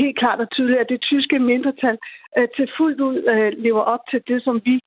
[0.00, 1.98] helt klart og tydeligt, at det tyske mindretal
[2.56, 3.18] til fuldt ud
[3.56, 4.80] lever op til det, som vi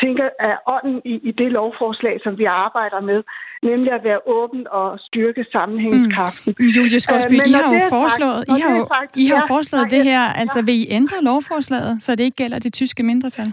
[0.00, 3.22] tænker er ånden i, i det lovforslag, som vi arbejder med
[3.70, 6.54] nemlig at være åben og styrke sammenhængskraften.
[6.58, 6.66] Mm.
[6.76, 9.52] Julie Skorsby, øh, I har jo foreslået, sagt, I har jo, sagt, I har ja,
[9.54, 13.02] foreslået ja, det her, altså vil I ændre lovforslaget, så det ikke gælder det tyske
[13.02, 13.52] mindretal?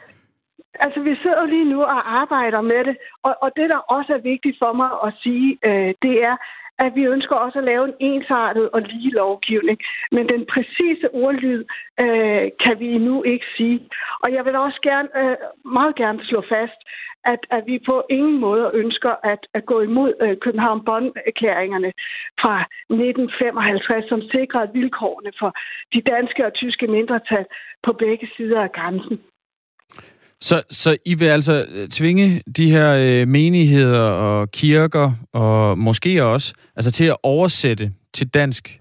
[0.85, 4.21] Altså, vi sidder lige nu og arbejder med det, og, og det, der også er
[4.31, 6.35] vigtigt for mig at sige, øh, det er,
[6.85, 9.79] at vi ønsker også at lave en ensartet og lige lovgivning.
[10.11, 11.63] Men den præcise ordlyd
[11.99, 13.79] øh, kan vi nu ikke sige.
[14.23, 16.79] Og jeg vil også gerne, øh, meget gerne slå fast,
[17.25, 21.91] at, at vi på ingen måde ønsker at, at gå imod øh, København Bonn-erklæringerne
[22.41, 22.55] fra
[22.89, 25.51] 1955, som sikrede vilkårene for
[25.93, 27.45] de danske og tyske mindretal
[27.83, 29.19] på begge sider af grænsen.
[30.41, 36.23] Så, så I vil altså øh, tvinge de her øh, menigheder og kirker og måske
[36.23, 38.77] også altså til at oversætte til dansk?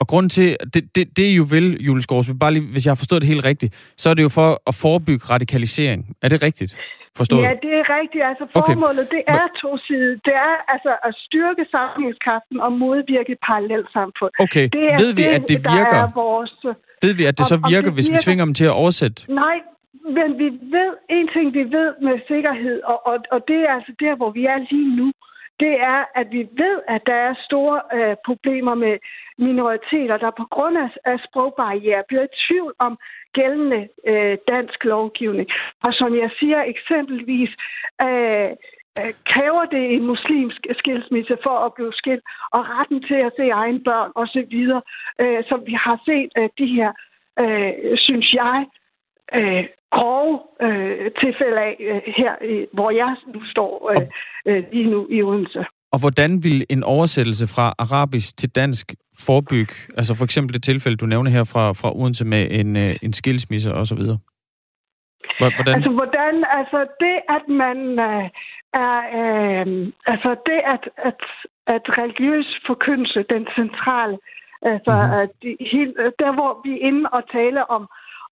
[0.00, 2.90] Og grunden til, det, det, det I jo vil, Julie Skorsby, bare lige, hvis jeg
[2.90, 6.00] har forstået det helt rigtigt, så er det jo for at forebygge radikalisering.
[6.22, 6.76] Er det rigtigt?
[7.16, 7.42] Forstået?
[7.42, 8.24] Ja, det er rigtigt.
[8.30, 9.16] Altså formålet, okay.
[9.16, 10.12] det er to sider.
[10.28, 14.32] Det er altså at styrke sammenhængskraften og modvirke et parallelt samfund.
[14.44, 16.00] Okay, det er ved vi, det, at det virker?
[16.06, 16.52] Er vores...
[17.04, 19.18] Ved vi, at det så virker, hvis vi tvinger dem til at oversætte?
[19.44, 19.56] Nej,
[20.04, 23.92] men vi ved, en ting vi ved med sikkerhed, og, og, og det er altså
[24.00, 25.12] der, hvor vi er lige nu,
[25.60, 28.98] det er, at vi ved, at der er store øh, problemer med
[29.38, 32.98] minoriteter, der på grund af, af sprogbarriere bliver i tvivl om
[33.32, 35.48] gældende øh, dansk lovgivning.
[35.82, 37.50] Og som jeg siger eksempelvis,
[38.02, 38.50] øh,
[39.00, 43.46] øh kræver det en muslimsk skilsmisse for at blive skilt, og retten til at se
[43.62, 44.56] egen børn osv.,
[45.22, 46.90] øh, som vi har set øh, de her,
[47.42, 48.66] øh, synes jeg,
[49.34, 54.06] øh, grove øh, tilfælde af øh, her, øh, hvor jeg nu står øh,
[54.46, 55.64] øh, lige nu i Odense.
[55.92, 58.94] Og hvordan vil en oversættelse fra arabisk til dansk
[59.26, 62.96] forebygge, altså for eksempel det tilfælde, du nævner her fra, fra Odense med en, øh,
[63.02, 64.02] en skilsmisse osv.?
[65.38, 65.74] Hvordan?
[65.74, 68.28] Altså, hvordan, altså det, at man øh,
[68.84, 71.20] er, øh, altså det, at, at,
[71.66, 74.18] at religiøs forkyndelse, den centrale,
[74.62, 75.20] altså mm-hmm.
[75.20, 75.50] at de,
[76.22, 77.88] der hvor vi er inde og tale om,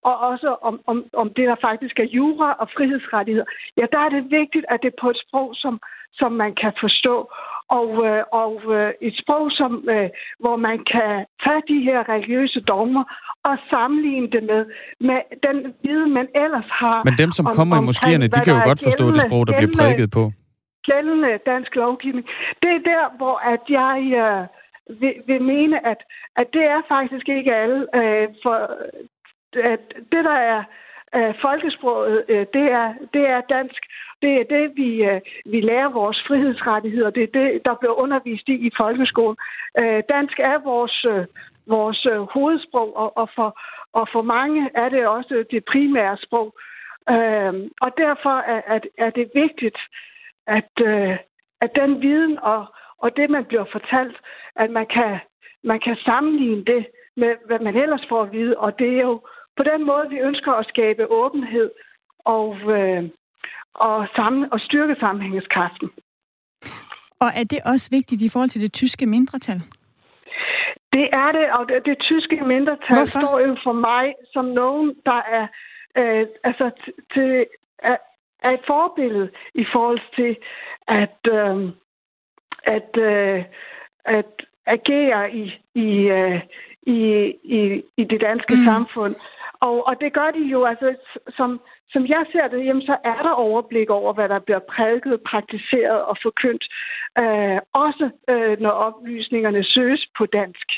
[0.08, 4.10] og også om, om, om det, der faktisk er jura og frihedsrettigheder, ja, der er
[4.16, 5.74] det vigtigt, at det er på et sprog, som,
[6.20, 7.16] som man kan forstå.
[7.78, 10.08] Og, øh, og øh, et sprog, som, øh,
[10.42, 11.12] hvor man kan
[11.44, 13.04] tage de her religiøse dogmer
[13.48, 14.62] og sammenligne det med,
[15.08, 16.98] med den viden, man ellers har.
[17.04, 19.56] Men dem, som om, kommer i moskéerne, de kan jo godt forstå det sprog, der
[19.58, 20.24] bliver prædiket på.
[20.90, 22.26] Gældende dansk lovgivning.
[22.62, 24.42] Det er der, hvor at jeg øh,
[25.00, 26.00] vil, vil mene, at,
[26.36, 27.80] at det er faktisk ikke alle.
[28.00, 28.56] Øh, for
[29.56, 29.80] at
[30.12, 30.64] det, der er
[31.14, 33.82] øh, folkesproget, øh, det, er, det er dansk.
[34.22, 37.10] Det er det, vi, øh, vi lærer vores frihedsrettigheder.
[37.10, 39.36] Det er det, der bliver undervist i i folkeskolen.
[39.78, 41.26] Øh, dansk er vores, øh,
[41.66, 43.60] vores øh, hovedsprog, og, og, for,
[43.92, 46.54] og for mange er det også det primære sprog.
[47.10, 49.78] Øh, og derfor er, er, er det vigtigt,
[50.46, 51.16] at, øh,
[51.60, 52.66] at den viden og,
[52.98, 54.16] og det, man bliver fortalt,
[54.56, 55.18] at man kan,
[55.64, 56.86] man kan sammenligne det
[57.16, 58.56] med, hvad man ellers får at vide.
[58.56, 59.20] Og det er jo
[59.56, 61.70] på den måde, vi ønsker at skabe åbenhed
[62.24, 63.02] og, øh,
[63.74, 65.90] og, sammen, og styrke sammenhængskraften.
[67.20, 69.60] Og er det også vigtigt i forhold til det tyske mindretal?
[70.92, 73.20] Det er det, og det, det tyske mindretal Hvorfor?
[73.20, 75.46] står jo for mig som nogen, der er
[75.98, 76.70] øh, altså
[77.14, 77.46] til,
[77.78, 77.96] er,
[78.42, 80.36] er et forbillede i forhold til
[80.88, 81.72] at, øh,
[82.76, 83.44] at, øh,
[84.04, 84.32] at
[84.66, 85.88] agere i, i,
[86.18, 86.40] øh,
[86.82, 86.98] i,
[87.44, 88.64] i, i det danske mm.
[88.64, 89.14] samfund.
[89.66, 90.88] Og, og det gør de jo, altså,
[91.36, 91.60] som,
[91.92, 96.00] som jeg ser det, jamen, så er der overblik over, hvad der bliver prædiket, praktiseret
[96.10, 96.64] og forkyndt.
[97.22, 100.68] Øh, også øh, når oplysningerne søges på dansk.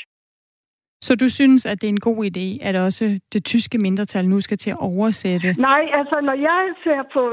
[1.01, 4.41] Så du synes, at det er en god idé, at også det tyske mindretal nu
[4.41, 5.49] skal til at oversætte?
[5.69, 7.23] Nej, altså når jeg ser på,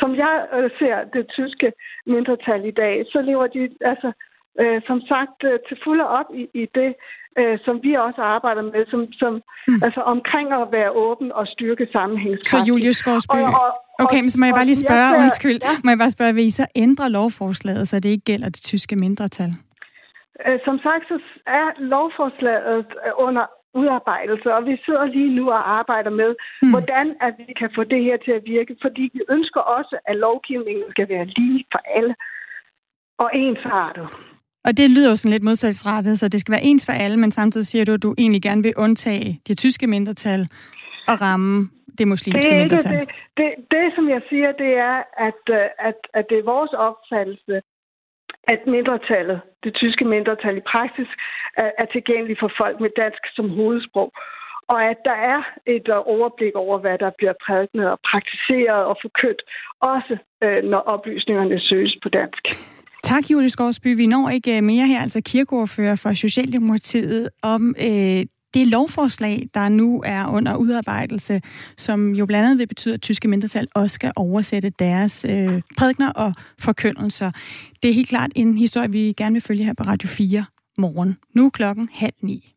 [0.00, 1.72] som jeg øh, ser det tyske
[2.06, 4.12] mindretal i dag, så lever de altså
[4.60, 6.90] øh, som sagt øh, til fulde op i, i det,
[7.38, 9.32] øh, som vi også arbejder med, som, som
[9.68, 9.80] mm.
[9.86, 12.66] altså omkring at være åben og styrke sammenhængskraft.
[12.66, 13.70] Så Julius Skorsby, og, og,
[14.04, 15.74] okay, men så må jeg bare lige spørge, ser, undskyld, ja.
[15.84, 18.96] må jeg bare spørge, vil I så ændre lovforslaget, så det ikke gælder det tyske
[18.96, 19.50] mindretal?
[20.46, 22.86] Øh, som sagt, så er lovforslaget
[23.18, 26.70] under udarbejdelse, og vi sidder lige nu og arbejder med, mm.
[26.70, 30.16] hvordan at vi kan få det her til at virke, fordi vi ønsker også, at
[30.16, 32.14] lovgivningen skal være lige for alle
[33.18, 34.08] og ensartet.
[34.64, 37.30] Og det lyder jo sådan lidt modsætningsrettet, så det skal være ens for alle, men
[37.30, 40.48] samtidig siger du, at du egentlig gerne vil undtage det tyske mindretal
[41.08, 43.00] og ramme det muslimske det er mindretal.
[43.00, 44.96] Det, det, det, som jeg siger, det er,
[45.28, 47.62] at, øh, at, at det er vores opfattelse,
[48.52, 51.08] at mindretallet, det tyske mindretal i praksis,
[51.56, 54.12] er, er tilgængeligt for folk med dansk som hovedsprog.
[54.68, 58.96] Og at der er et øh, overblik over, hvad der bliver prædiket og praktiseret og
[59.02, 59.42] forkyndt,
[59.80, 62.44] også øh, når oplysningerne søges på dansk.
[63.02, 63.96] Tak, Julie Skovsby.
[63.96, 69.68] Vi når ikke øh, mere her, altså kirkeordfører for Socialdemokratiet, om øh, det lovforslag, der
[69.68, 71.40] nu er under udarbejdelse,
[71.78, 76.10] som jo blandt andet vil betyde, at tyske mindretal også skal oversætte deres øh, prædikner
[76.10, 77.30] og forkyndelser.
[77.82, 80.44] Det er helt klart en historie, vi gerne vil følge her på Radio 4
[80.78, 81.16] morgen.
[81.34, 82.54] Nu er klokken halv ni.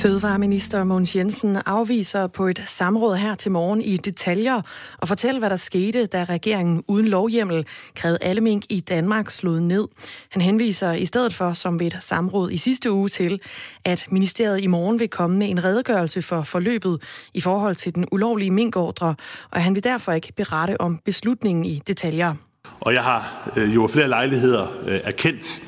[0.00, 4.62] Fødevareminister Mogens Jensen afviser på et samråd her til morgen i detaljer
[4.98, 9.62] og fortæller, hvad der skete, da regeringen uden lovhjemmel krævede alle mink i Danmark slået
[9.62, 9.88] ned.
[10.30, 13.40] Han henviser i stedet for, som ved et samråd i sidste uge, til,
[13.84, 17.02] at ministeriet i morgen vil komme med en redegørelse for forløbet
[17.34, 19.14] i forhold til den ulovlige minkordre,
[19.50, 22.34] og han vil derfor ikke berette om beslutningen i detaljer.
[22.80, 25.62] Og jeg har øh, jo flere lejligheder øh, erkendt,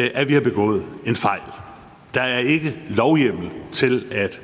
[0.00, 1.67] øh, at vi har begået en fejl.
[2.14, 4.40] Der er ikke lovhjemmel til at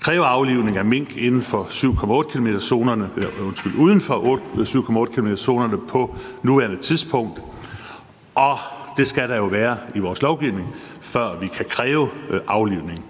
[0.00, 5.14] kræve aflivning af mink inden for 7,8 km zonerne, øh, undskyld, uden for 7,8 øh,
[5.14, 7.42] km zonerne på nuværende tidspunkt.
[8.34, 8.58] Og
[8.96, 13.04] det skal der jo være i vores lovgivning, før vi kan kræve øh, aflivning.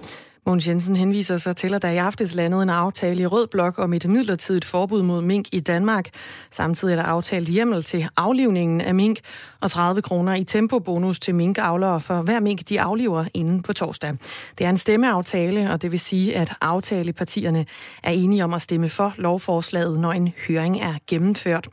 [0.46, 3.78] Mogens Jensen henviser sig til, at der i aftes landede en aftale i Rød Blok
[3.78, 6.08] om et midlertidigt forbud mod mink i Danmark.
[6.52, 9.20] Samtidig er der aftalt hjemmel til aflivningen af mink
[9.60, 14.16] og 30 kroner i tempobonus til minkavlere for hver mink, de afliver inden på torsdag.
[14.58, 17.66] Det er en stemmeaftale, og det vil sige, at aftalepartierne
[18.02, 21.68] er enige om at stemme for lovforslaget, når en høring er gennemført.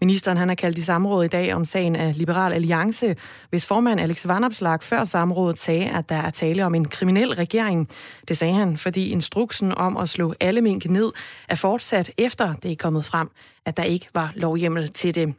[0.00, 3.16] Ministeren han har kaldt i samråd i dag om sagen af Liberal Alliance,
[3.50, 7.88] hvis formand Alex Vanopslag før samrådet sagde, at der er tale om en kriminel regering.
[8.28, 11.12] Det sagde han, fordi instruksen om at slå alle mink ned
[11.48, 13.30] er fortsat efter det er kommet frem,
[13.66, 15.34] at der ikke var lovhjemmel til det.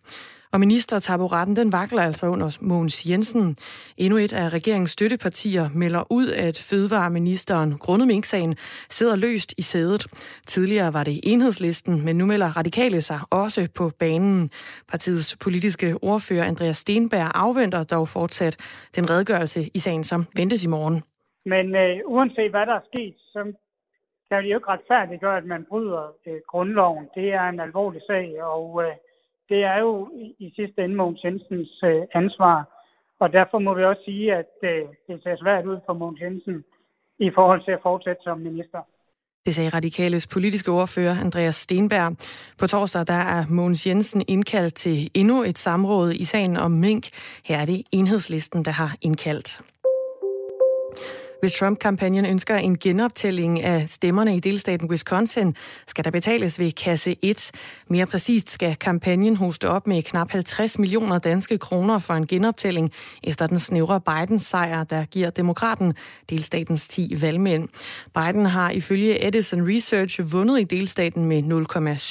[0.54, 3.56] Og ministertaburetten, den vakler altså under Mogens Jensen.
[3.98, 8.56] Endnu et af regeringens støttepartier melder ud, at fødevareministeren grundet minksagen
[8.90, 10.08] sidder løst i sædet.
[10.48, 14.50] Tidligere var det enhedslisten, men nu melder radikale sig også på banen.
[14.92, 18.56] Partiets politiske ordfører Andreas Stenberg afventer dog fortsat
[18.96, 21.04] den redegørelse i sagen, som ventes i morgen.
[21.46, 23.40] Men øh, uanset hvad der er sket, så
[24.30, 27.06] kan det jo ikke retfærdiggøre, at man bryder øh, grundloven.
[27.16, 28.94] Det er en alvorlig sag, og øh,
[29.50, 30.10] det er jo
[30.40, 32.58] i sidste ende Mogens Jensens øh, ansvar.
[33.20, 36.64] Og derfor må vi også sige, at øh, det ser svært ud for Mogens Jensen
[37.20, 38.82] i forhold til at fortsætte som minister.
[39.46, 42.16] Det sagde Radikales politiske ordfører Andreas Stenberg.
[42.60, 47.06] På torsdag der er Mogens Jensen indkaldt til endnu et samråd i sagen om mink.
[47.46, 49.62] Her er det enhedslisten, der har indkaldt.
[51.40, 55.56] Hvis Trump-kampagnen ønsker en genoptælling af stemmerne i delstaten Wisconsin,
[55.88, 57.52] skal der betales ved kasse 1.
[57.90, 62.92] Mere præcist skal kampagnen hoste op med knap 50 millioner danske kroner for en genoptælling
[63.24, 65.94] efter den snævre Bidens sejr, der giver demokraten
[66.30, 67.70] delstatens 10 valgmænd.
[68.16, 71.44] Biden har ifølge Edison Research vundet i delstaten med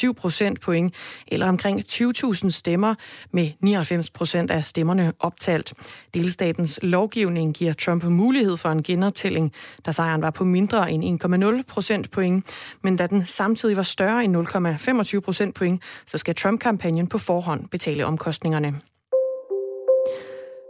[0.08, 0.94] 0,7 procent point,
[1.26, 2.94] eller omkring 20.000 stemmer
[3.32, 5.74] med 99 procent af stemmerne optalt.
[6.14, 9.52] Delstatens lovgivning giver Trump mulighed for en genoptælling optælling,
[9.86, 12.44] da sejren var på mindre end 1,0 procent point.
[12.82, 17.68] Men da den samtidig var større end 0,25 procent point, så skal Trump-kampagnen på forhånd
[17.68, 18.80] betale omkostningerne.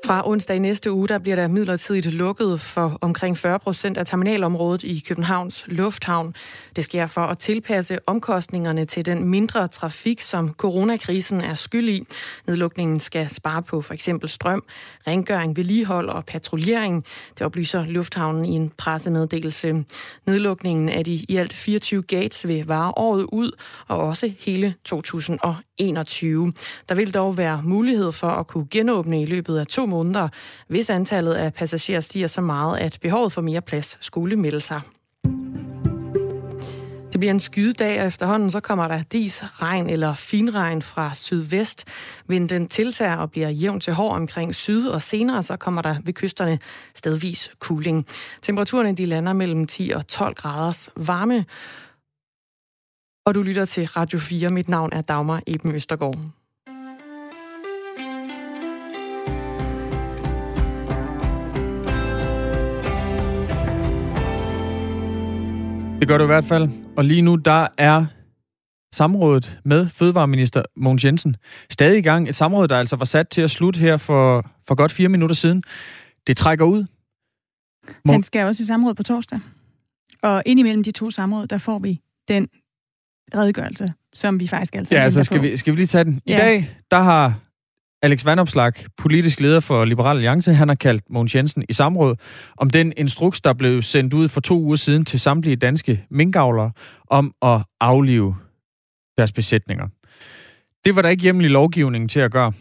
[0.07, 4.07] Fra onsdag i næste uge, der bliver der midlertidigt lukket for omkring 40 procent af
[4.07, 6.35] terminalområdet i Københavns Lufthavn.
[6.77, 12.05] Det sker for at tilpasse omkostningerne til den mindre trafik, som coronakrisen er skyld i.
[12.47, 14.65] Nedlukningen skal spare på for eksempel strøm,
[15.07, 17.05] rengøring, vedligehold og patruljering.
[17.39, 19.85] Det oplyser Lufthavnen i en pressemeddelelse.
[20.27, 23.53] Nedlukningen af de i alt 24 gates vil vare året ud,
[23.89, 25.68] og også hele 2021.
[26.89, 30.29] Der vil dog være mulighed for at kunne genåbne i løbet af to måneder,
[30.69, 34.81] hvis antallet af passagerer stiger så meget, at behovet for mere plads skulle melde sig.
[37.13, 41.85] Det bliver en skydedag, og efterhånden så kommer der dis, regn eller finregn fra sydvest.
[42.27, 46.13] Vinden tiltager og bliver jævn til hård omkring syd, og senere så kommer der ved
[46.13, 46.59] kysterne
[46.95, 48.07] stedvis kuling.
[48.43, 51.45] Temperaturerne de lander mellem 10 og 12 graders varme.
[53.27, 54.51] Og du lytter til Radio 4.
[54.51, 56.19] Mit navn er Dagmar Eben Østergaard.
[66.01, 66.69] Det gør du i hvert fald.
[66.97, 68.07] Og lige nu, der er
[68.95, 71.37] samrådet med Fødevareminister Mogens Jensen
[71.71, 72.29] stadig i gang.
[72.29, 75.35] Et samråd, der altså var sat til at slutte her for, for godt fire minutter
[75.37, 75.63] siden.
[76.27, 76.85] Det trækker ud.
[77.89, 79.41] Mon- Han skal også i samråd på torsdag.
[80.23, 82.49] Og indimellem de to samråd, der får vi den
[83.35, 86.21] redegørelse, som vi faktisk altid Ja, altså skal vi, skal vi lige tage den.
[86.27, 86.37] I ja.
[86.37, 87.35] dag, der har
[88.03, 92.17] Alex Vanopslag, politisk leder for Liberal Alliance, han har kaldt Mogens Jensen i samråd
[92.57, 96.73] om den instruks, der blev sendt ud for to uger siden til samtlige danske minkavlere
[97.07, 98.37] om at aflive
[99.17, 99.89] deres besætninger.
[100.85, 102.53] Det var der ikke hjemmelig lovgivning til at gøre.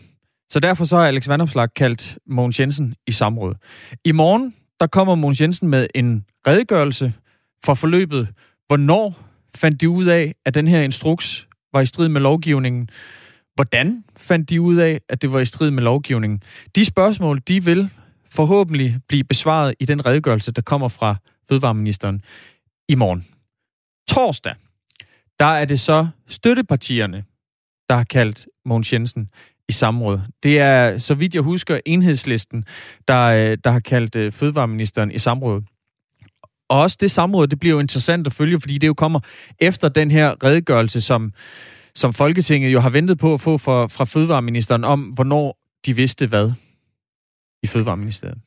[0.50, 3.56] Så derfor så har Alex Vandopslag kaldt Mogens Jensen i samråd.
[4.06, 7.14] I morgen, der kommer Mogens Jensen med en redegørelse
[7.66, 8.28] for forløbet.
[8.68, 9.27] Hvornår
[9.58, 12.90] fandt de ud af, at den her instruks var i strid med lovgivningen?
[13.56, 16.44] Hvordan fandt de ud af, at det var i strid med lovgivningen?
[16.76, 17.90] De spørgsmål, de vil
[18.32, 21.16] forhåbentlig blive besvaret i den redegørelse, der kommer fra
[21.50, 22.22] Fødevareministeren
[22.90, 23.26] i morgen.
[24.08, 24.56] Torsdag,
[25.40, 27.24] der er det så støttepartierne,
[27.90, 29.30] der har kaldt Mogens Jensen
[29.70, 30.20] i samråd.
[30.44, 32.66] Det er, så vidt jeg husker, enhedslisten,
[33.08, 35.62] der, øh, der har kaldt øh, Fødevareministeren i samråd.
[36.70, 39.20] Og også det samråd, det bliver jo interessant at følge, fordi det jo kommer
[39.60, 41.34] efter den her redegørelse, som,
[41.96, 46.28] som Folketinget jo har ventet på at få fra, fra Fødevareministeren om, hvornår de vidste
[46.28, 46.52] hvad
[47.64, 48.38] i Fødevareministeriet.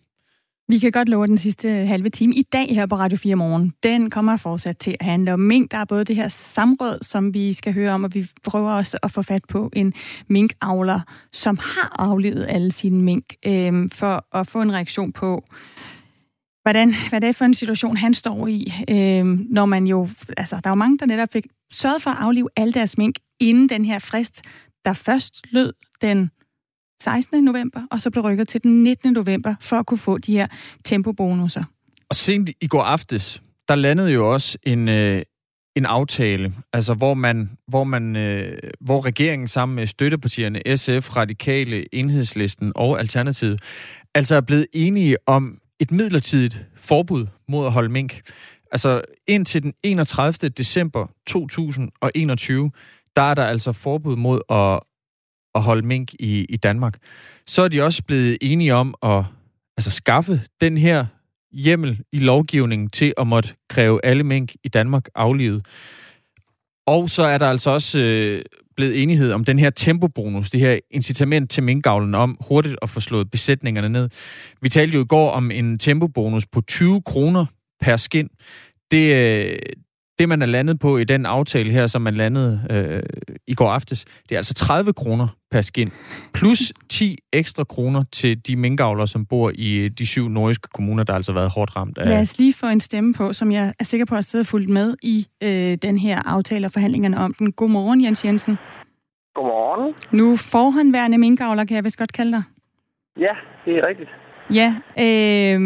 [0.70, 3.72] Vi kan godt love den sidste halve time i dag her på Radio 4 Morgen.
[3.82, 5.70] Den kommer fortsat til at handle om mink.
[5.70, 8.98] Der er både det her samråd, som vi skal høre om, og vi prøver også
[9.02, 9.94] at få fat på en
[10.28, 11.00] minkavler,
[11.32, 15.44] som har aflevet alle sine mink, øh, for at få en reaktion på,
[16.62, 20.56] hvordan, hvad det er for en situation, han står i, øh, når man jo, altså
[20.56, 23.68] der er jo mange, der netop fik sørget for at aflive alle deres mink inden
[23.68, 24.42] den her frist,
[24.84, 26.30] der først lød den
[27.02, 27.44] 16.
[27.44, 29.12] november, og så blev rykket til den 19.
[29.12, 30.46] november, for at kunne få de her
[30.84, 31.64] tempobonusser.
[32.08, 35.22] Og sent i går aftes, der landede jo også en, øh,
[35.76, 41.94] en aftale, altså hvor man, hvor man, øh, hvor regeringen sammen med støttepartierne SF, Radikale,
[41.94, 43.60] Enhedslisten og Alternativet,
[44.14, 48.22] altså er blevet enige om et midlertidigt forbud mod at holde mink.
[48.72, 50.48] Altså indtil den 31.
[50.48, 52.70] december 2021,
[53.16, 54.80] der er der altså forbud mod at,
[55.54, 56.98] at holde mink i, i Danmark.
[57.46, 59.24] Så er de også blevet enige om at
[59.76, 61.06] altså, skaffe den her
[61.52, 65.66] hjemmel i lovgivningen til at måtte kræve alle mink i Danmark aflivet.
[66.86, 68.44] Og så er der altså også øh,
[68.80, 73.00] blevet enighed om den her tempobonus, det her incitament til minkavlen om hurtigt at få
[73.00, 74.08] slået besætningerne ned.
[74.62, 77.46] Vi talte jo i går om en tempobonus på 20 kroner
[77.80, 78.28] per skin.
[78.90, 79.58] Det, øh,
[80.20, 83.02] det, man er landet på i den aftale her, som man landede øh,
[83.46, 85.90] i går aftes, det er altså 30 kroner per skin,
[86.34, 91.12] plus 10 ekstra kroner til de minkavlere, som bor i de syv nordiske kommuner, der
[91.12, 92.08] har altså været hårdt ramt af...
[92.08, 94.68] Lad os lige få en stemme på, som jeg er sikker på at sidde fuldt
[94.68, 97.52] med i øh, den her aftale og forhandlingerne om den.
[97.52, 98.58] Godmorgen, Jens Jensen.
[99.34, 99.94] Godmorgen.
[100.12, 102.42] Nu forhåndværende minkavler, kan jeg vist godt kalde dig.
[103.18, 104.10] Ja, det er rigtigt.
[104.54, 105.60] Ja, øh,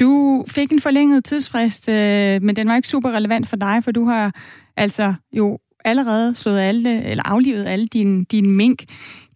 [0.00, 3.90] du fik en forlænget tidsfrist, øh, men den var ikke super relevant for dig, for
[3.90, 4.32] du har
[4.76, 8.78] altså jo allerede slået alle, eller aflivet alle dine, din mink.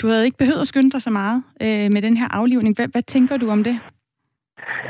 [0.02, 2.76] Du havde ikke behøvet at skynde dig så meget øh, med den her aflivning.
[2.76, 3.76] Hvad, hvad tænker du om det?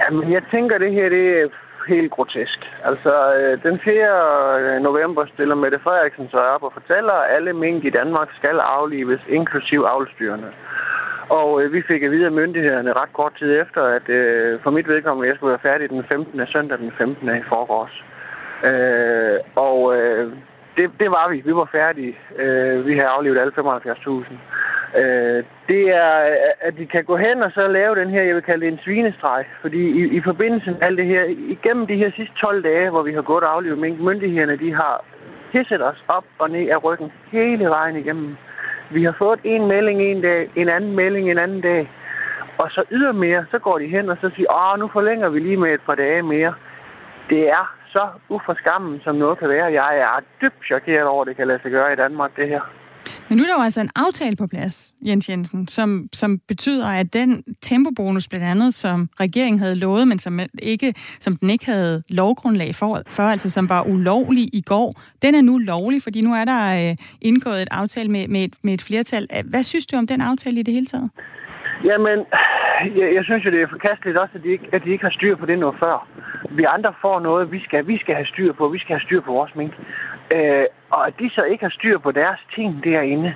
[0.00, 1.48] Jamen, jeg tænker, det her det er
[1.88, 2.61] helt grotesk.
[2.85, 3.94] Altså, øh, den 4.
[4.61, 8.58] Øh, november stiller Mette Frederiksen så op og fortæller, at alle mink i Danmark skal
[8.58, 10.50] aflives, inklusiv avlstyrene.
[11.38, 14.71] Og øh, vi fik at vide af myndighederne ret kort tid efter, at øh, for
[14.71, 16.47] mit vedkommende, jeg skulle være færdig den 15.
[16.47, 17.29] søndag den 15.
[17.29, 17.95] i forgårs.
[18.71, 20.33] Øh, og øh,
[20.77, 21.42] det, det var vi.
[21.45, 22.14] Vi var færdige.
[22.37, 25.01] Øh, vi havde aflevet alle 75.000.
[25.01, 26.12] Øh, det er,
[26.61, 28.85] at de kan gå hen og så lave den her, jeg vil kalde det en
[28.85, 29.45] svinestreg.
[29.61, 31.25] Fordi i, i forbindelse med alt det her,
[31.57, 34.75] igennem de her sidste 12 dage, hvor vi har gået og aflevet mink, myndighederne, de
[34.75, 35.05] har
[35.53, 38.37] pisset os op og ned af ryggen hele vejen igennem.
[38.94, 41.90] Vi har fået en melding en dag, en anden melding en anden dag.
[42.59, 45.57] Og så ydermere, så går de hen og så siger, åh, nu forlænger vi lige
[45.57, 46.55] med et par dage mere.
[47.31, 49.72] Det er så uforskammen, som noget kan være.
[49.72, 52.61] Jeg er dybt chokeret over, at det kan lade sig gøre i Danmark, det her.
[53.28, 56.88] Men nu er der jo altså en aftale på plads, Jens Jensen, som, som betyder,
[56.88, 61.66] at den tempobonus blandt andet, som regeringen havde lovet, men som, ikke, som den ikke
[61.66, 66.20] havde lovgrundlag for, for, altså som var ulovlig i går, den er nu lovlig, fordi
[66.20, 69.28] nu er der øh, indgået et aftale med, med, et, med et flertal.
[69.44, 71.11] Hvad synes du om den aftale i det hele taget?
[71.85, 72.18] Jamen,
[72.98, 75.11] jeg, jeg synes jo, det er forkasteligt også, at de, ikke, at de ikke har
[75.18, 76.08] styr på det noget før.
[76.50, 78.68] Vi andre får noget, vi skal, vi skal have styr på.
[78.68, 79.72] Vi skal have styr på vores mink.
[80.35, 83.35] Øh, og at de så ikke har styr på deres ting derinde,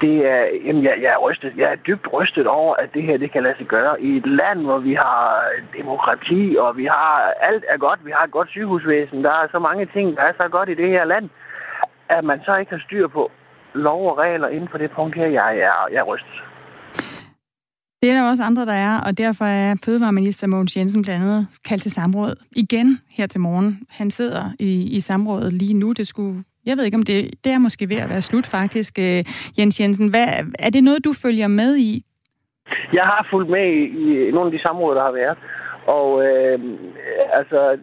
[0.00, 1.52] det er, jamen jeg, jeg, er rystet.
[1.56, 4.26] Jeg er dybt rystet over, at det her det kan lade sig gøre i et
[4.26, 5.44] land, hvor vi har
[5.76, 8.00] demokrati, og vi har alt er godt.
[8.04, 9.24] Vi har et godt sygehusvæsen.
[9.24, 11.30] Der er så mange ting, der er så godt i det her land,
[12.08, 13.30] at man så ikke har styr på
[13.72, 15.26] lov og regler inden for det punkt her.
[15.26, 16.42] Jeg, er, jeg er rystet.
[18.04, 21.46] Det er der også andre, der er, og derfor er Fødevareminister Mogens Jensen blandt andet
[21.68, 23.78] kaldt til samråd igen her til morgen.
[23.90, 25.92] Han sidder i, i samrådet lige nu.
[25.92, 28.98] Det skulle, jeg ved ikke, om det, det er måske ved at være slut faktisk.
[28.98, 29.24] Øh,
[29.58, 30.26] Jens Jensen, hvad,
[30.58, 32.04] er det noget, du følger med i?
[32.92, 33.80] Jeg har fulgt med i,
[34.28, 35.38] i nogle af de samråd, der har været.
[35.86, 36.58] Og øh,
[37.32, 37.78] altså,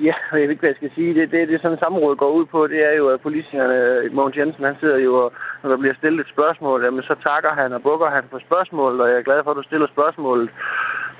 [0.00, 1.14] ja, jeg ved ikke, hvad jeg skal sige.
[1.14, 4.64] Det, det, det sådan samråd går ud på, det er jo, at politikerne, Mogens Jensen,
[4.64, 7.82] han sidder jo og når der bliver stillet et spørgsmål, jamen så takker han og
[7.82, 10.50] bukker han for spørgsmålet, og jeg er glad for, at du stiller spørgsmålet.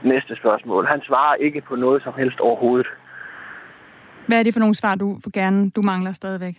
[0.03, 0.87] Næste spørgsmål.
[0.87, 2.87] Han svarer ikke på noget som helst overhovedet.
[4.29, 6.55] Hvad er det for nogle svar, du gerne du mangler stadigvæk?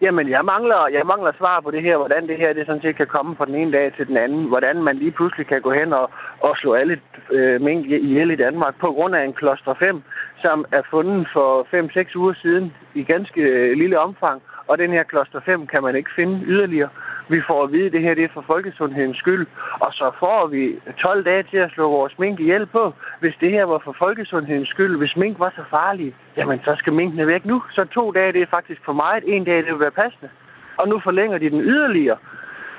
[0.00, 2.96] Jamen, jeg mangler, jeg mangler svar på det her, hvordan det her det sådan set
[2.96, 4.44] kan komme fra den ene dag til den anden.
[4.48, 8.36] Hvordan man lige pludselig kan gå hen og, og slå alle øh, mink ihjel i
[8.36, 10.02] Danmark på grund af en kloster 5,
[10.42, 11.66] som er fundet for
[12.12, 14.42] 5-6 uger siden i ganske øh, lille omfang.
[14.66, 16.88] Og den her kloster 5 kan man ikke finde yderligere.
[17.28, 19.46] Vi får at vide, at det her det er for folkesundhedens skyld.
[19.80, 20.62] Og så får vi
[20.98, 22.92] 12 dage til at slå vores mink ihjel på.
[23.20, 26.92] Hvis det her var for folkesundhedens skyld, hvis mink var så farlige, jamen så skal
[26.92, 27.62] minkene væk nu.
[27.70, 29.24] Så to dage, det er faktisk for meget.
[29.26, 30.28] En dag, det vil være passende.
[30.76, 32.18] Og nu forlænger de den yderligere.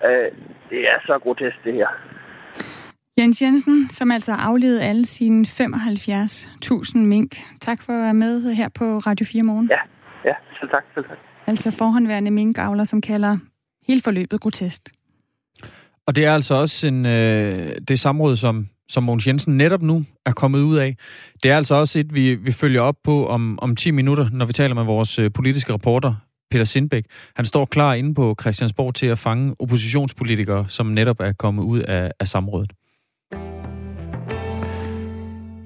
[0.05, 0.31] Øh,
[0.69, 1.87] det er så grotesk, det her.
[3.17, 7.35] Jens Jensen, som altså har aflevet alle sine 75.000 mink.
[7.61, 9.67] Tak for at være med her på Radio 4 Morgen.
[9.71, 9.79] Ja,
[10.25, 10.83] ja selv tak.
[10.93, 11.17] Selv tak.
[11.47, 13.37] Altså forhåndværende minkavler, som kalder
[13.88, 14.81] hele forløbet grotesk.
[16.07, 20.05] Og det er altså også en, øh, det samråd, som, som Mogens Jensen netop nu
[20.25, 20.97] er kommet ud af.
[21.43, 24.45] Det er altså også et, vi, vi følger op på om, om 10 minutter, når
[24.45, 26.15] vi taler med vores øh, politiske reporter,
[26.51, 27.05] Peter Sindbæk.
[27.36, 31.79] Han står klar inde på Christiansborg til at fange oppositionspolitikere, som netop er kommet ud
[31.79, 32.73] af, af samrådet.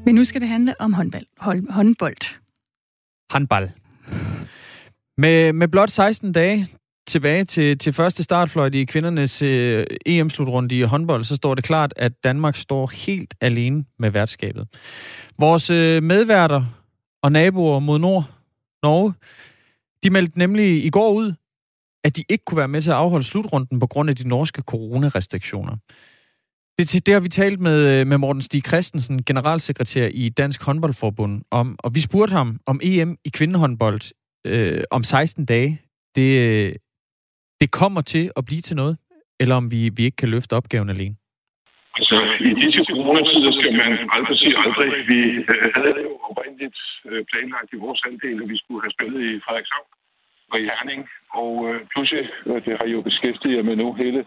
[0.06, 1.26] Men nu skal det handle om håndbold.
[1.70, 2.40] håndbold.
[3.32, 3.72] Handball.
[5.18, 6.68] Med, med blot 16 dage
[7.10, 11.94] tilbage til, til første startfløjt i kvindernes øh, EM-slutrunde i håndbold, så står det klart,
[11.96, 14.68] at Danmark står helt alene med værtskabet.
[15.40, 16.66] Vores øh, medværter
[17.24, 18.26] og naboer mod nord,
[18.84, 19.14] Norge,
[20.04, 21.34] de meldte nemlig i går ud,
[22.04, 24.62] at de ikke kunne være med til at afholde slutrunden på grund af de norske
[24.62, 25.76] coronarestriktioner.
[26.80, 31.42] Det, det har vi talt med, øh, med Morten Stig Christensen, generalsekretær i Dansk Håndboldforbund,
[31.52, 34.02] om, og vi spurgte ham om EM i kvindehåndbold
[34.46, 35.82] øh, om 16 dage.
[36.16, 36.76] Det, øh,
[37.62, 38.98] det kommer til at blive til noget,
[39.42, 41.16] eller om vi, vi ikke kan løfte opgaven alene?
[42.00, 42.18] Altså,
[42.50, 44.90] i disse coronatider skal man aldrig sige aldrig.
[45.14, 45.22] Vi
[45.54, 46.80] øh, havde jo oprindeligt
[47.10, 49.90] øh, planlagt i vores halvdel, at vi skulle have spillet i Frederikshavn
[50.52, 51.02] og i Herning.
[51.42, 54.20] Og øh, pludselig, øh, det har jo beskæftiget jer med nu, hele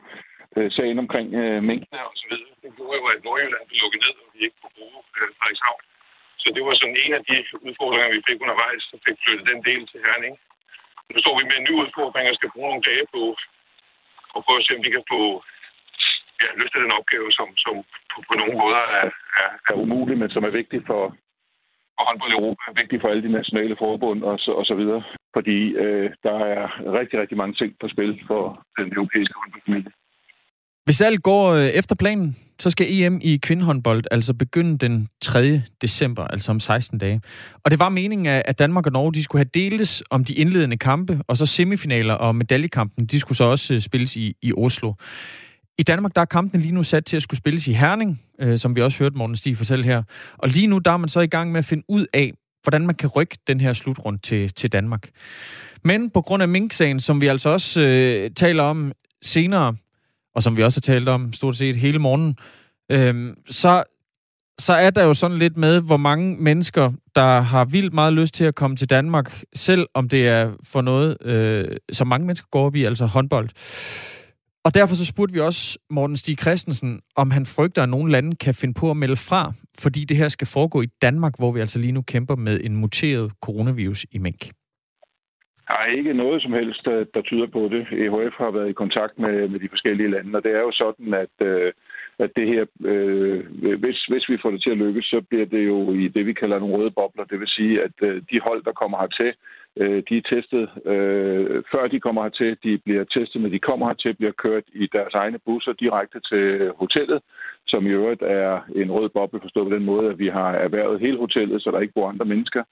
[0.57, 2.53] øh, sagen omkring øh, mængden og så videre.
[2.64, 5.83] Det gjorde jo, at Nordjylland blev lukket ned, og vi ikke kunne bruge øh, Frederikshavn.
[6.43, 9.61] Så det var sådan en af de udfordringer, vi fik undervejs, så fik flyttet den
[9.68, 10.35] del til Herning.
[11.13, 13.23] Nu står vi med en ny udfordring og skal bruge nogle dage på
[14.37, 15.23] at prøve at se, om vi kan få
[16.43, 17.75] ja, løftet den opgave, som, som
[18.11, 19.09] på, på nogle måder er,
[19.43, 21.03] er, er umulig, men som er vigtig for,
[21.97, 24.75] for håndbold i Europa, er vigtig for alle de nationale forbund og så, og så
[24.81, 25.03] videre.
[25.37, 26.63] Fordi øh, der er
[26.99, 28.43] rigtig, rigtig mange ting på spil for
[28.79, 29.93] den europæiske håndboldfamilie.
[30.85, 35.62] Hvis alt går øh, efter planen, så skal EM i kvindehåndbold altså begynde den 3.
[35.83, 37.20] december, altså om 16 dage.
[37.64, 40.76] Og det var meningen, at Danmark og Norge de skulle have deltes om de indledende
[40.76, 44.93] kampe, og så semifinaler og medaljekampen, de skulle så også øh, spilles i, i Oslo.
[45.78, 48.59] I Danmark der er kampen lige nu sat til at skulle spilles i Herning, øh,
[48.59, 50.03] som vi også hørte Morten Stig fortælle her.
[50.39, 52.87] Og lige nu der er man så i gang med at finde ud af, hvordan
[52.87, 55.09] man kan rykke den her slutrund til, til Danmark.
[55.85, 59.76] Men på grund af Mink-sagen, som vi altså også øh, taler om senere,
[60.35, 62.37] og som vi også har talt om stort set hele morgen,
[62.91, 63.85] øh, så,
[64.59, 68.35] så er der jo sådan lidt med, hvor mange mennesker, der har vildt meget lyst
[68.35, 72.47] til at komme til Danmark, selv om det er for noget, øh, som mange mennesker
[72.51, 73.49] går op i, altså håndbold.
[74.64, 78.37] Og derfor så spurgte vi også Morten Stig Christensen, om han frygter, at nogle lande
[78.37, 81.61] kan finde på at melde fra, fordi det her skal foregå i Danmark, hvor vi
[81.61, 84.51] altså lige nu kæmper med en muteret coronavirus i mink.
[85.69, 87.83] Der er ikke noget som helst, der, der tyder på det.
[87.93, 91.15] EHF har været i kontakt med, med de forskellige lande, og det er jo sådan,
[91.15, 91.73] at, øh,
[92.19, 93.41] at det her, øh,
[93.83, 96.33] hvis, hvis vi får det til at lykkes, så bliver det jo i det, vi
[96.33, 97.25] kalder nogle røde bobler.
[97.25, 99.33] Det vil sige, at øh, de hold, der kommer hertil,
[99.77, 102.57] øh, de er testet øh, før de kommer hertil.
[102.64, 106.73] De bliver testet, når de kommer hertil, bliver kørt i deres egne busser direkte til
[106.77, 107.20] hotellet,
[107.66, 111.01] som i øvrigt er en rød boble forstået på den måde, at vi har erhvervet
[111.01, 112.62] hele hotellet, så der ikke bor andre mennesker.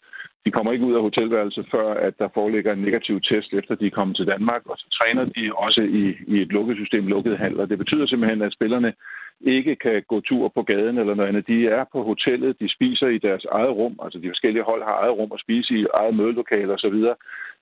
[0.44, 3.86] De kommer ikke ud af hotelværelset, før at der foreligger en negativ test, efter de
[3.86, 7.38] er kommet til Danmark, og så træner de også i, i et lukket system, lukket
[7.38, 7.66] handler.
[7.66, 8.92] Det betyder simpelthen, at spillerne
[9.40, 11.46] ikke kan gå tur på gaden eller noget andet.
[11.46, 14.96] De er på hotellet, de spiser i deres eget rum, altså de forskellige hold har
[15.02, 16.98] eget rum at spise i, eget mødelokale osv.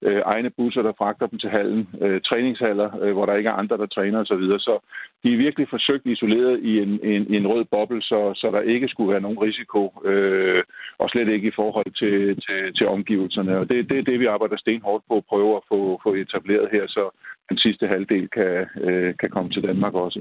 [0.02, 3.60] Øh, egne busser, der fragter dem til hallen, øh, træningshaller, øh, hvor der ikke er
[3.62, 4.42] andre, der træner osv.
[4.42, 4.78] Så, så
[5.22, 8.88] de er virkelig forsøgt isoleret i en, en, en rød boble, så, så der ikke
[8.88, 10.62] skulle være nogen risiko, øh,
[10.98, 13.58] og slet ikke i forhold til, til, til omgivelserne.
[13.58, 16.68] Og det, det er det, vi arbejder stenhårdt på at prøve at få, få etableret
[16.72, 17.10] her, så
[17.48, 20.20] den sidste halvdel kan, øh, kan komme til Danmark også.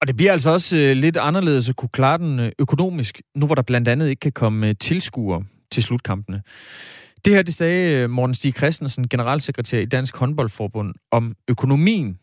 [0.00, 3.46] Og det bliver altså også øh, lidt anderledes at kunne klare den øh, økonomisk, nu
[3.46, 6.42] hvor der blandt andet ikke kan komme øh, tilskuere til slutkampene.
[7.24, 12.18] Det her, det sagde øh, Morten Stig Christensen, generalsekretær i Dansk Håndboldforbund, om økonomien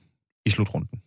[0.45, 1.01] i slutrunden?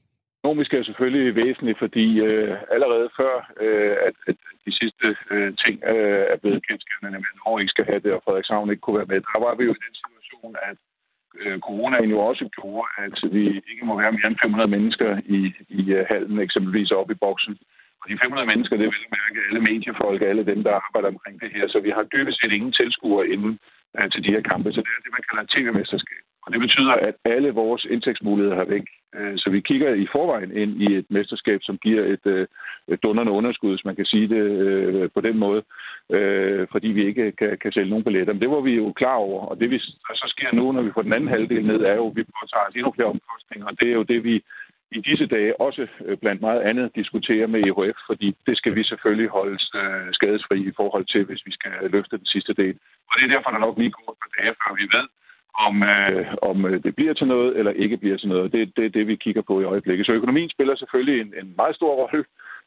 [0.44, 4.36] Økonomisk er selvfølgelig væsentligt, fordi øh, allerede før, øh, at, at
[4.66, 8.12] de sidste øh, ting øh, er blevet kendskabende, nemlig at Norge ikke skal have det,
[8.16, 10.78] og Frederikshavn ikke kunne være med, der var vi jo i den situation, at
[11.42, 15.40] øh, coronaen jo også gjorde, at vi ikke må være mere end 500 mennesker i,
[15.80, 17.54] i uh, hallen, eksempelvis oppe i boksen.
[18.00, 21.50] Og de 500 mennesker, det vil mærke alle mediefolk, alle dem, der arbejder omkring det
[21.56, 21.64] her.
[21.68, 23.52] Så vi har dybest set ingen tilskuere inden
[23.96, 24.68] øh, til de her kampe.
[24.72, 26.25] Så det er det, man kalder tv-mesterskab.
[26.46, 28.86] Og det betyder, at alle vores indtægtsmuligheder har væk.
[29.14, 32.46] Øh, så vi kigger i forvejen ind i et mesterskab, som giver et, øh,
[32.88, 35.62] et dunderende underskud, hvis man kan sige det øh, på den måde,
[36.72, 38.32] fordi vi ikke kan, kan sælge nogen billetter.
[38.32, 39.78] Men det var vi jo klar over, og det vi
[40.22, 42.66] så sker nu, når vi får den anden halvdel ned, er jo, at vi påtager
[42.68, 44.34] os endnu flere omkostninger, og det er jo det, vi
[44.90, 45.86] i disse dage også
[46.22, 49.58] blandt meget andet diskuterer med EHF, fordi det skal vi selvfølgelig holde
[50.12, 52.74] skadesfri i forhold til, hvis vi skal løfte den sidste del.
[53.08, 55.06] Og det er derfor, der nok lige går et par dage, før vi ved,
[55.66, 58.52] om, øh, om øh, det bliver til noget eller ikke bliver til noget.
[58.52, 60.06] Det er det, det, vi kigger på i øjeblikket.
[60.06, 62.24] Så økonomien spiller selvfølgelig en, en meget stor rolle,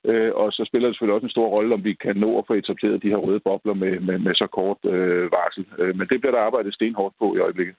[0.10, 2.48] øh, og så spiller det selvfølgelig også en stor rolle, om vi kan nå at
[2.48, 5.66] få etableret de her røde bobler med, med, med så kort øh, varsel.
[5.80, 7.76] Øh, men det bliver der arbejdet stenhårdt på i øjeblikket.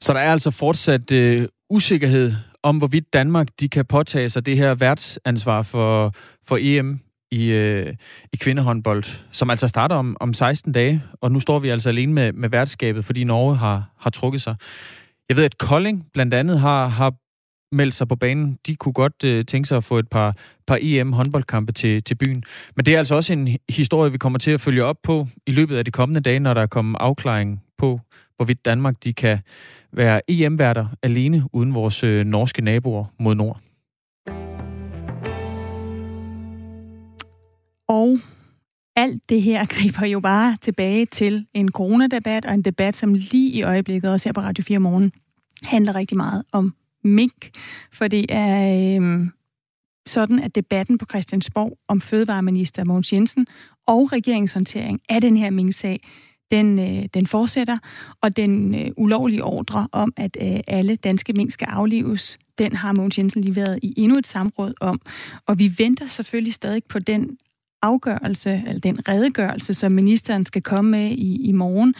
[0.00, 2.28] Så der er altså fortsat øh, usikkerhed
[2.62, 6.12] om, hvorvidt Danmark de kan påtage sig det her værtsansvar for,
[6.48, 7.00] for EM
[7.30, 7.94] i, øh,
[8.32, 12.12] i kvindehåndbold, som altså starter om, om 16 dage, og nu står vi altså alene
[12.12, 14.56] med, med værtskabet, fordi Norge har, har trukket sig.
[15.28, 17.14] Jeg ved, at Kolding blandt andet har, har
[17.72, 18.58] meldt sig på banen.
[18.66, 22.42] De kunne godt øh, tænke sig at få et par, par EM-håndboldkampe til, til byen.
[22.76, 25.52] Men det er altså også en historie, vi kommer til at følge op på i
[25.52, 28.00] løbet af de kommende dage, når der kommer afklaring på,
[28.36, 29.38] hvorvidt Danmark de kan
[29.92, 33.60] være EM-værter alene uden vores øh, norske naboer mod nord.
[37.88, 38.18] Og
[38.96, 43.50] alt det her griber jo bare tilbage til en coronadebat, og en debat, som lige
[43.50, 45.12] i øjeblikket, også her på Radio 4 Morgen,
[45.62, 46.74] handler rigtig meget om
[47.04, 47.50] mink.
[47.92, 49.26] For øhm, det er øh,
[50.06, 53.46] sådan, at debatten på Christiansborg om fødevareminister Mogens Jensen
[53.86, 56.00] og regeringshåndtering af den her mink-sag,
[56.50, 57.78] den, øh, den fortsætter,
[58.20, 62.92] og den øh, ulovlige ordre om, at øh, alle danske mink skal aflives, den har
[62.92, 65.00] Mogens Jensen lige været i endnu et samråd om.
[65.46, 67.38] Og vi venter selvfølgelig stadig på den
[67.86, 71.94] afgørelse, eller den redegørelse, som ministeren skal komme med i, i morgen.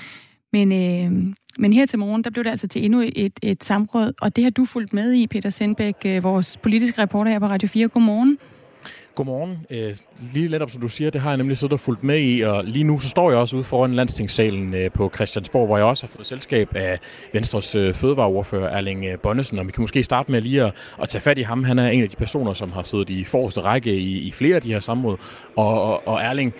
[0.53, 4.13] Men, øh, men her til morgen, der blev det altså til endnu et, et samråd,
[4.21, 7.47] og det har du fulgt med i, Peter Sendbæk, øh, vores politiske reporter her på
[7.47, 7.89] Radio 4.
[7.89, 8.39] Godmorgen.
[9.17, 9.67] Godmorgen.
[9.71, 9.97] Øh,
[10.35, 12.65] lige netop som du siger, det har jeg nemlig siddet og fulgt med i, og
[12.65, 16.07] lige nu så står jeg også ude foran landstingssalen øh, på Christiansborg, hvor jeg også
[16.07, 16.99] har fået selskab af
[17.33, 21.09] Venstres øh, fødevareordfører Erling øh, Bonnesen, og vi kan måske starte med lige at, at
[21.09, 21.65] tage fat i ham.
[21.65, 24.57] Han er en af de personer, som har siddet i forreste række i, i flere
[24.57, 25.17] af de her samråd,
[25.57, 26.55] og, og, og Erling,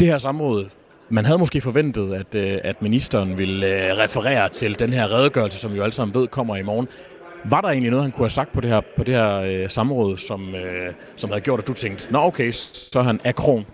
[0.00, 0.68] det her samråd,
[1.08, 5.58] man havde måske forventet, at, øh, at ministeren ville øh, referere til den her redegørelse,
[5.58, 6.88] som vi jo alle sammen ved kommer i morgen.
[7.44, 9.70] Var der egentlig noget, han kunne have sagt på det her, på det her øh,
[9.70, 13.66] samråd, som, øh, som havde gjort, at du tænkte, nå okay, så er han akron?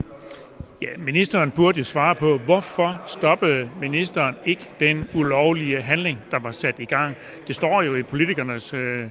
[0.84, 6.50] Ja, ministeren burde jo svare på, hvorfor stoppede ministeren ikke den ulovlige handling, der var
[6.50, 7.16] sat i gang.
[7.46, 9.08] Det står jo i politikernes øh,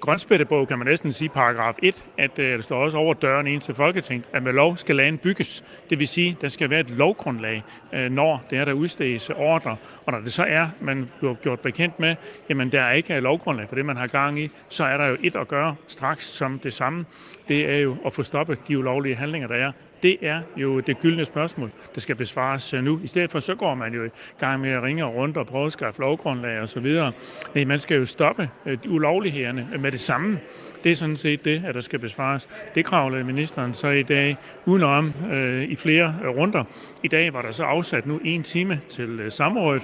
[0.00, 3.60] grønspættebog, kan man næsten sige, paragraf 1, at øh, der står også over døren ind
[3.60, 5.64] til Folketinget, at med lov skal land bygges.
[5.90, 7.62] Det vil sige, der skal være et lovgrundlag,
[7.92, 9.76] øh, når det er, der udstedes ordre.
[10.06, 12.16] Og når det så er, man bliver gjort bekendt med,
[12.48, 15.16] jamen der er ikke lovgrundlag for det, man har gang i, så er der jo
[15.22, 17.04] et at gøre straks som det samme.
[17.48, 19.72] Det er jo at få stoppet de ulovlige handlinger, der er.
[20.02, 23.00] Det er jo det gyldne spørgsmål, der skal besvares øh, nu.
[23.04, 25.66] I stedet for, så går man jo i gang med at ringe rundt og prøve
[25.66, 27.12] at skaffe lovgrundlag og så videre.
[27.54, 30.38] Nej, man skal jo stoppe øh, ulovlighederne med det samme.
[30.84, 32.48] Det er sådan set det, at der skal besvares.
[32.74, 36.64] Det kravlede ministeren så i dag udenom øh, i flere runder.
[37.02, 39.82] I dag var der så afsat nu en time til øh, samrådet,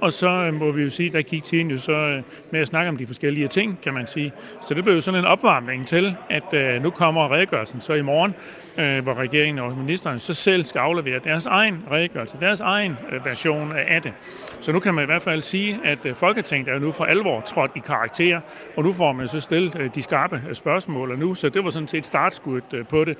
[0.00, 2.66] og så øh, må vi jo sige, der gik tiden jo så øh, med at
[2.66, 4.32] snakke om de forskellige ting, kan man sige.
[4.68, 8.02] Så det blev jo sådan en opvarmning til, at øh, nu kommer redegørelsen så i
[8.02, 8.34] morgen,
[9.02, 14.02] hvor regeringen og ministeren så selv skal aflevere deres egen redegørelse, deres egen version af
[14.02, 14.12] det.
[14.60, 17.04] Så nu kan man i hvert fald sige, at øh, Folketinget er jo nu for
[17.04, 18.40] alvor trådt i karakter,
[18.76, 21.64] og nu får man så stillet øh, de skarpe øh, spørgsmål og nu, så det
[21.64, 23.16] var sådan set startskuddet på det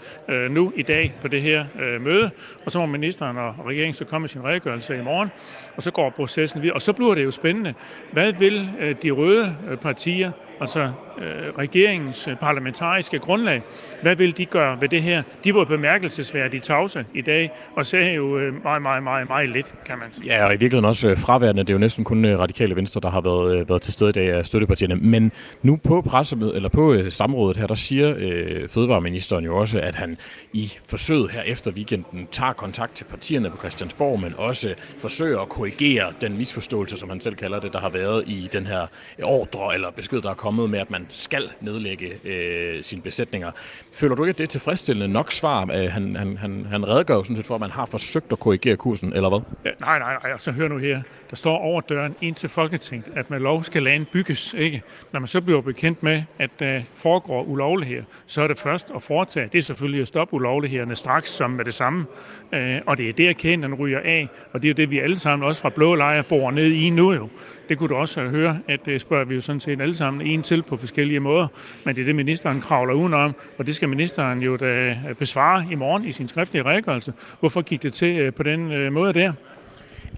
[0.50, 1.64] nu i dag på det her
[2.00, 2.30] møde,
[2.64, 5.28] og så må ministeren og regeringen så komme med sin redegørelse i morgen,
[5.76, 7.74] og så går processen videre, og så bliver det jo spændende.
[8.12, 8.68] Hvad vil
[9.02, 10.80] de røde partier altså
[11.18, 13.62] øh, regeringens øh, parlamentariske grundlag.
[14.02, 15.22] Hvad vil de gøre ved det her?
[15.44, 19.74] De var bemærkelsesværdige tavse i dag, og sagde jo øh, meget, meget, meget, meget lidt,
[19.86, 20.26] kan man sige.
[20.26, 21.62] Ja, og i virkeligheden også øh, fraværende.
[21.62, 24.12] Det er jo næsten kun øh, radikale venstre, der har været, været til stede i
[24.12, 24.94] dag af støttepartierne.
[24.94, 25.32] Men
[25.62, 29.94] nu på pressemødet, eller på øh, samrådet her, der siger øh, fødevareministeren jo også, at
[29.94, 30.16] han
[30.52, 35.48] i forsøget her efter weekenden tager kontakt til partierne på Christiansborg, men også forsøger at
[35.48, 38.86] korrigere den misforståelse, som han selv kalder det, der har været i den her
[39.22, 43.50] ordre eller besked, der er kommet kommet med, at man skal nedlægge øh, sine besætninger.
[43.92, 45.62] Føler du ikke, at det er tilfredsstillende nok svar?
[45.62, 48.38] Øh, han, han, han, han redegør jo sådan set for, at man har forsøgt at
[48.38, 49.40] korrigere kursen, eller hvad?
[49.64, 50.38] Ja, nej, nej, nej.
[50.38, 51.00] Så hør nu her.
[51.30, 54.54] Der står over døren ind til Folketinget, at med lov skal land bygges.
[54.58, 54.82] Ikke?
[55.12, 59.02] Når man så bliver bekendt med, at der foregår ulovligheder, så er det først at
[59.02, 59.48] foretage.
[59.52, 62.06] Det er selvfølgelig at stoppe ulovlighederne straks som med det samme.
[62.52, 64.28] Øh, og det er der, kæden den ryger af.
[64.52, 67.12] Og det er det, vi alle sammen også fra blå lejre bor ned i nu
[67.12, 67.28] jo.
[67.68, 70.42] Det kunne du også høre, at det spørger vi jo sådan set alle sammen en
[70.42, 71.46] til på forskellige måder.
[71.84, 75.66] Men det er det, ministeren kravler udenom, og det skal ministeren jo da øh, besvare
[75.70, 77.12] i morgen i sin skriftlige redegørelse.
[77.40, 79.32] Hvorfor gik det til øh, på den måde der?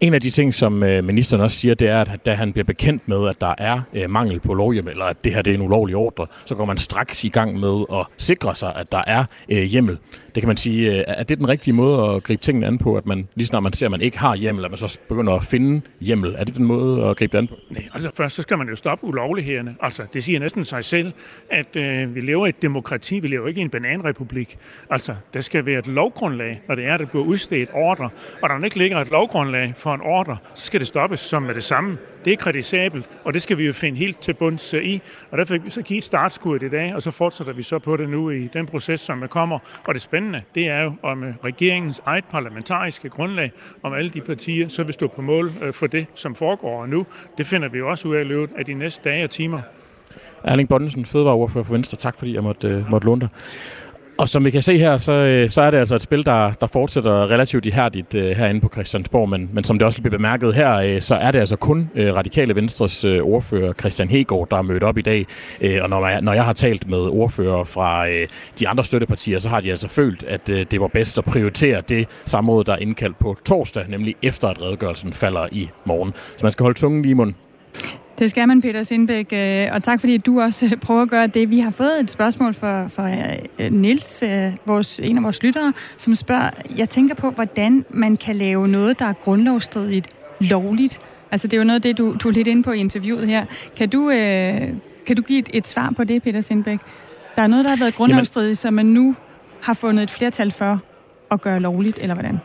[0.00, 2.64] En af de ting, som øh, ministeren også siger, det er, at da han bliver
[2.64, 5.54] bekendt med, at der er øh, mangel på lovhjemmel, eller at det her det er
[5.54, 9.02] en ulovlig ordre, så går man straks i gang med at sikre sig, at der
[9.06, 9.98] er øh, hjemmel.
[10.34, 13.06] Det kan man sige, er det den rigtige måde at gribe tingene an på, at
[13.06, 15.44] man lige snart man ser, at man ikke har hjemmel, at man så begynder at
[15.44, 16.34] finde hjemmel?
[16.38, 17.54] Er det den måde at gribe det an på?
[17.70, 19.76] Nej, altså først så skal man jo stoppe ulovlighederne.
[19.80, 21.12] Altså det siger næsten sig selv,
[21.50, 24.58] at øh, vi lever i et demokrati, vi lever ikke i en bananrepublik.
[24.90, 28.10] Altså der skal være et lovgrundlag, når det er, at der bliver udstedt ordre,
[28.42, 31.54] og der ikke ligger et lovgrundlag for en ordre, så skal det stoppes som med
[31.54, 31.98] det samme.
[32.24, 35.02] Det er kritisabelt, og det skal vi jo finde helt til bunds øh, i.
[35.30, 37.96] Og derfor fik vi så give startskuddet i dag, og så fortsætter vi så på
[37.96, 39.58] det nu i den proces, som kommer.
[39.84, 44.20] Og det spændende, det er jo om øh, regeringens eget parlamentariske grundlag, om alle de
[44.20, 47.06] partier så vil stå på mål øh, for det, som foregår nu.
[47.38, 49.60] Det finder vi jo også ud af løbet af de næste dage og timer.
[50.44, 51.96] Erling Bonnesen, fødevareordfører for Venstre.
[51.98, 53.28] Tak fordi jeg måtte, måtte låne dig.
[54.20, 56.52] Og som vi kan se her, så, øh, så er det altså et spil, der,
[56.52, 60.54] der fortsætter relativt ihærdigt uh, herinde på Christiansborg, men, men som det også bliver bemærket
[60.54, 64.56] her, uh, så er det altså kun uh, Radikale Venstres uh, ordfører Christian Hegård, der
[64.56, 65.26] er mødt op i dag.
[65.64, 68.26] Uh, og når man, når jeg har talt med ordfører fra uh,
[68.60, 71.82] de andre støttepartier, så har de altså følt, at uh, det var bedst at prioritere
[71.88, 76.12] det samråd, der er indkaldt på torsdag, nemlig efter at redegørelsen falder i morgen.
[76.36, 77.36] Så man skal holde tungen lige i munden.
[78.20, 81.26] Det skal man, Peter Sindbæk, øh, og tak fordi du også øh, prøver at gøre
[81.26, 81.50] det.
[81.50, 83.10] Vi har fået et spørgsmål fra, fra
[83.58, 84.22] øh, Nils,
[84.66, 88.98] vores, en af vores lyttere, som spørger, jeg tænker på, hvordan man kan lave noget,
[88.98, 90.08] der er grundlovsstridigt
[90.40, 91.00] lovligt.
[91.30, 93.28] Altså det er jo noget af det, du, du er lidt inde på i interviewet
[93.28, 93.44] her.
[93.76, 94.68] Kan du, øh,
[95.06, 96.78] kan du give et, et svar på det, Peter Sindbæk?
[97.36, 99.16] Der er noget, der har været grundlovsstridigt, som man nu
[99.62, 100.80] har fundet et flertal for
[101.30, 102.38] at gøre lovligt, eller hvordan?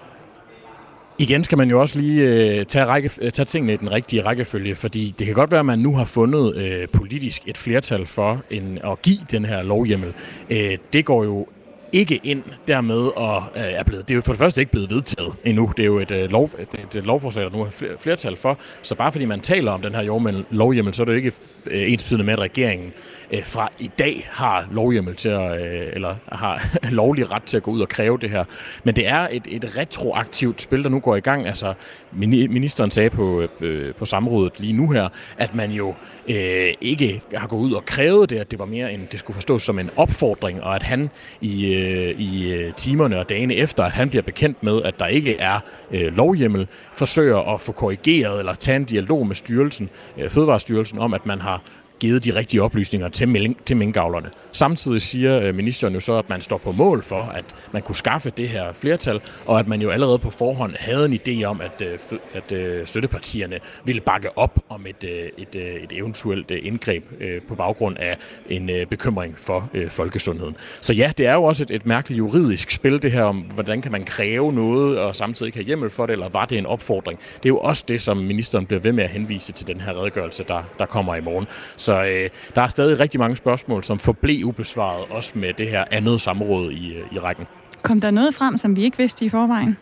[1.18, 4.22] Igen skal man jo også lige øh, tage, række, øh, tage tingene i den rigtige
[4.22, 8.06] rækkefølge, fordi det kan godt være, at man nu har fundet øh, politisk et flertal
[8.06, 10.14] for en, at give den her lovhjemmel.
[10.50, 11.48] Øh, det går jo
[11.92, 14.90] ikke ind dermed og øh, er blevet, det er jo for det første ikke blevet
[14.90, 15.72] vedtaget endnu.
[15.78, 18.58] Det er jo et, øh, lov, et, et lovforslag, der nu er flertal for.
[18.82, 20.02] Så bare fordi man taler om den her
[20.50, 21.34] lovhjemmel, så er det jo ikke
[21.68, 22.94] øh, ensbetydende med, at regeringen
[23.32, 26.68] øh, fra i dag har lovhjemmel til at, øh, eller har
[27.02, 28.44] lovlig ret til at gå ud og kræve det her.
[28.84, 31.48] Men det er et, et retroaktivt spil, der nu går i gang.
[31.48, 31.74] Altså,
[32.12, 35.94] ministeren sagde på, øh, på samrådet lige nu her, at man jo
[36.28, 39.36] øh, ikke har gået ud og krævet det, at det var mere end det skulle
[39.36, 41.10] forstås som en opfordring, og at han
[41.42, 45.08] i, øh, i øh, timerne og dagene efter, at han bliver bekendt med, at der
[45.08, 45.60] ikke er
[45.92, 51.14] øh, lovhjemmel, forsøger at få korrigeret eller tage en dialog med styrelsen, øh, Fødevarestyrelsen, om
[51.14, 51.55] at man har
[52.00, 54.30] givet de rigtige oplysninger til, til minkavlerne.
[54.52, 57.96] Samtidig siger øh, ministeren jo så, at man står på mål for, at man kunne
[57.96, 61.62] skaffe det her flertal, og at man jo allerede på forhånd havde en idé om,
[61.62, 62.00] at, øh,
[62.34, 67.04] at øh, støttepartierne ville bakke op om et, et, et eventuelt indgreb
[67.48, 68.18] på baggrund af
[68.50, 70.56] en bekymring for folkesundheden.
[70.82, 73.82] Så ja, det er jo også et, et mærkeligt juridisk spil, det her om, hvordan
[73.82, 76.66] kan man kræve noget og samtidig ikke have hjemmel for det, eller var det en
[76.66, 77.20] opfordring?
[77.38, 80.02] Det er jo også det, som ministeren bliver ved med at henvise til den her
[80.02, 81.48] redegørelse, der, der kommer i morgen.
[81.86, 85.86] Så øh, der er stadig rigtig mange spørgsmål, som forblev ubesvaret, også med det her
[85.92, 87.46] andet samråd i, øh, i rækken.
[87.82, 89.78] Kom der noget frem, som vi ikke vidste i forvejen?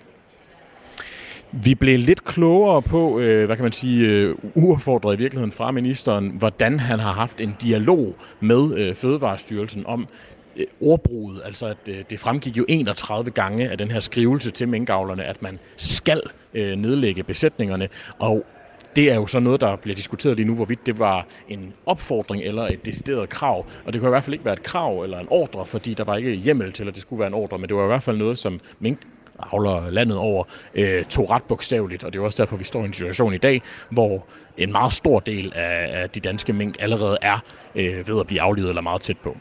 [1.52, 5.72] Vi blev lidt klogere på, øh, hvad kan man sige, øh, uaffordret i virkeligheden fra
[5.72, 10.08] ministeren, hvordan han har haft en dialog med øh, Fødevarestyrelsen om
[10.58, 11.42] øh, ordbruget.
[11.46, 15.42] Altså, at øh, det fremgik jo 31 gange af den her skrivelse til minkavlerne, at
[15.42, 16.22] man skal
[16.54, 17.90] øh, nedlægge besætningerne.
[18.20, 18.46] Og
[18.96, 22.44] det er jo så noget, der bliver diskuteret lige nu, hvorvidt det var en opfordring
[22.44, 23.66] eller et decideret krav.
[23.86, 26.04] Og det kunne i hvert fald ikke være et krav eller en ordre, fordi der
[26.04, 28.04] var ikke hjemmel til, at det skulle være en ordre, men det var i hvert
[28.04, 29.00] fald noget, som mink
[29.40, 30.44] havler landet over,
[30.76, 33.38] øh, tog ret bogstaveligt, og det er også derfor, vi står i en situation i
[33.38, 34.26] dag, hvor
[34.58, 37.40] en meget stor del af, af de danske mink allerede er
[37.76, 39.38] øh, ved at blive aflivet eller meget tæt på.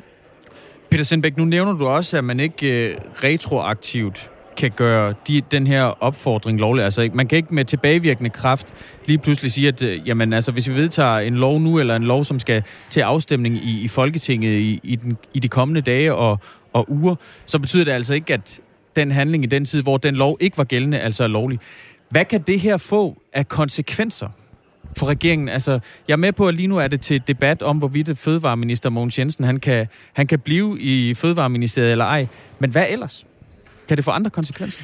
[0.91, 5.67] Peter Sindbæk, nu nævner du også, at man ikke øh, retroaktivt kan gøre de, den
[5.67, 6.85] her opfordring lovlig.
[6.85, 8.75] Altså, man kan ikke med tilbagevirkende kraft
[9.07, 12.05] lige pludselig sige, at øh, jamen, altså, hvis vi vedtager en lov nu, eller en
[12.05, 16.15] lov, som skal til afstemning i, i Folketinget i, i, den, i de kommende dage
[16.15, 16.39] og,
[16.73, 17.15] og uger,
[17.47, 18.61] så betyder det altså ikke, at
[18.97, 21.59] den handling i den tid, hvor den lov ikke var gældende, altså er lovlig.
[22.09, 24.29] Hvad kan det her få af konsekvenser?
[24.97, 25.49] for regeringen?
[25.49, 28.91] Altså, jeg er med på, at lige nu er det til debat om, hvorvidt fødevareminister
[28.91, 32.27] Mogens Jensen han kan, han kan blive i Fødevareministeriet eller ej.
[32.59, 33.27] Men hvad ellers?
[33.89, 34.83] Kan det få andre konsekvenser?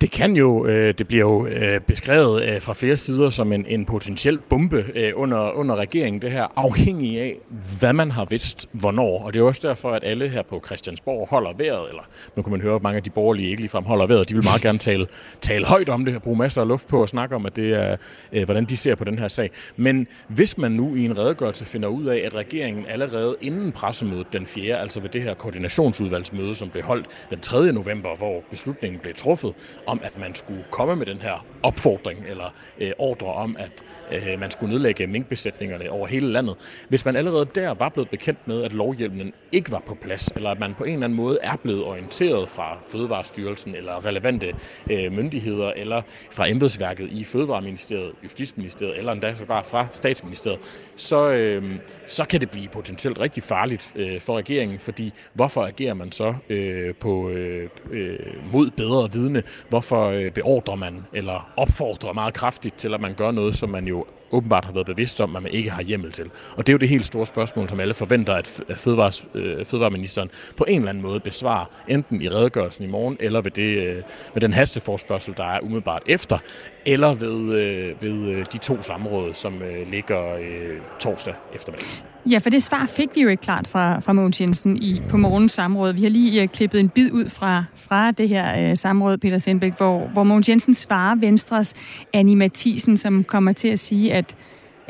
[0.00, 3.66] Det kan jo, øh, det bliver jo øh, beskrevet øh, fra flere sider som en,
[3.66, 7.36] en potentiel bombe øh, under, under regeringen, det her, afhængig af,
[7.78, 9.22] hvad man har vidst, hvornår.
[9.22, 12.02] Og det er også derfor, at alle her på Christiansborg holder vejret, eller
[12.36, 14.44] nu kan man høre, at mange af de borgerlige ikke ligefrem holder vejret, de vil
[14.44, 15.06] meget gerne tale,
[15.40, 17.74] tale højt om det, her, bruge masser af luft på at snakke om, at det
[17.74, 17.96] er,
[18.32, 19.50] øh, hvordan de ser på den her sag.
[19.76, 24.26] Men hvis man nu i en redegørelse finder ud af, at regeringen allerede inden pressemødet
[24.32, 27.72] den 4., altså ved det her koordinationsudvalgsmøde, som blev holdt den 3.
[27.72, 29.54] november, hvor beslutningen blev truffet,
[29.86, 33.70] om, at man skulle komme med den her opfordring eller øh, ordre om, at
[34.12, 36.56] øh, man skulle nedlægge minkbesætningerne over hele landet.
[36.88, 40.50] Hvis man allerede der var blevet bekendt med, at lovhjælpen ikke var på plads, eller
[40.50, 44.54] at man på en eller anden måde er blevet orienteret fra Fødevarestyrelsen eller relevante
[44.90, 50.60] øh, myndigheder, eller fra embedsværket i Fødevareministeriet, Justitsministeriet, eller endda sågar fra Statsministeriet,
[50.96, 51.74] så, øh,
[52.06, 56.34] så kan det blive potentielt rigtig farligt øh, for regeringen, fordi hvorfor agerer man så
[56.48, 58.18] øh, på øh, øh,
[58.52, 59.42] mod bedre vidne?
[59.68, 63.86] Hvorfor øh, beordrer man eller opfordrer meget kraftigt til, at man gør noget, som man
[63.86, 66.30] jo åbenbart har været bevidst om, at man ikke har hjemmel til.
[66.56, 70.30] Og det er jo det helt store spørgsmål, som alle forventer, at fødevares, øh, fødevareministeren
[70.56, 74.02] på en eller anden måde besvarer, enten i redegørelsen i morgen, eller ved, det, øh,
[74.34, 76.38] ved den hasteforspørgsel, der er umiddelbart efter,
[76.86, 81.86] eller ved, øh, ved øh, de to samråd, som øh, ligger øh, torsdag eftermiddag.
[82.30, 85.16] Ja, for det svar fik vi jo ikke klart fra, fra Mogens Jensen i, på
[85.16, 85.92] morgens samråd.
[85.92, 89.38] Vi har lige øh, klippet en bid ud fra, fra det her øh, samråd, Peter
[89.38, 91.74] Sindbæk, hvor, hvor Mogens Jensen svarer Venstres
[92.12, 94.36] Annie Mathisen, som kommer til at sige, at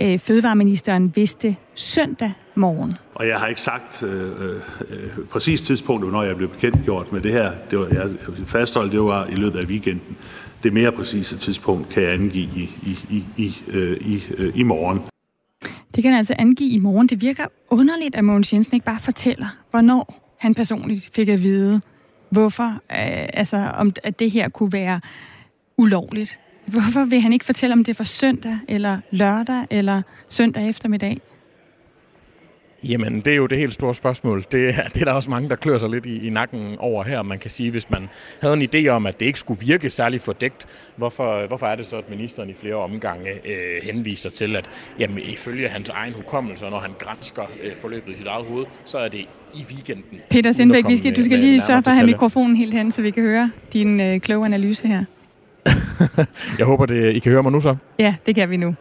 [0.03, 2.93] uh, fødevareministeren vidste søndag morgen.
[3.15, 4.57] Og jeg har ikke sagt øh, øh,
[5.31, 7.53] præcis tidspunkt, når jeg blev bekendtgjort med det her.
[7.71, 8.11] Det var, jeg
[8.47, 10.17] fastholdt, det var i løbet af weekenden.
[10.63, 14.63] Det mere præcise tidspunkt kan jeg angive i, i, i, i, øh, i, øh, i
[14.63, 15.01] morgen.
[15.95, 17.07] Det kan altså angive i morgen.
[17.07, 21.81] Det virker underligt, at Mogens Jensen ikke bare fortæller, hvornår han personligt fik at vide,
[22.31, 25.01] hvorfor, øh, altså om at det her kunne være
[25.79, 26.39] ulovligt.
[26.67, 31.21] Hvorfor vil han ikke fortælle, om det var søndag, eller lørdag, eller søndag eftermiddag?
[32.85, 34.45] Jamen, det er jo det helt store spørgsmål.
[34.53, 37.23] Det, det er der også mange, der klør sig lidt i, i nakken over her.
[37.23, 38.09] Man kan sige, hvis man
[38.41, 41.87] havde en idé om, at det ikke skulle virke særligt fordækt, hvorfor, hvorfor er det
[41.87, 46.65] så, at ministeren i flere omgange øh, henviser til, at jamen, ifølge hans egen hukommelse,
[46.71, 49.21] når han grænsker øh, forløbet i sit eget hoved, så er det
[49.55, 50.21] i weekenden.
[50.31, 53.03] Peter Sindbæk, vi skal, du skal lige sørge for at have mikrofonen helt hen, så
[53.03, 55.05] vi kan høre din øh, kloge analyse her.
[56.59, 57.77] Jeg håber, det, I kan høre mig nu så.
[57.99, 58.75] Ja, det kan vi nu.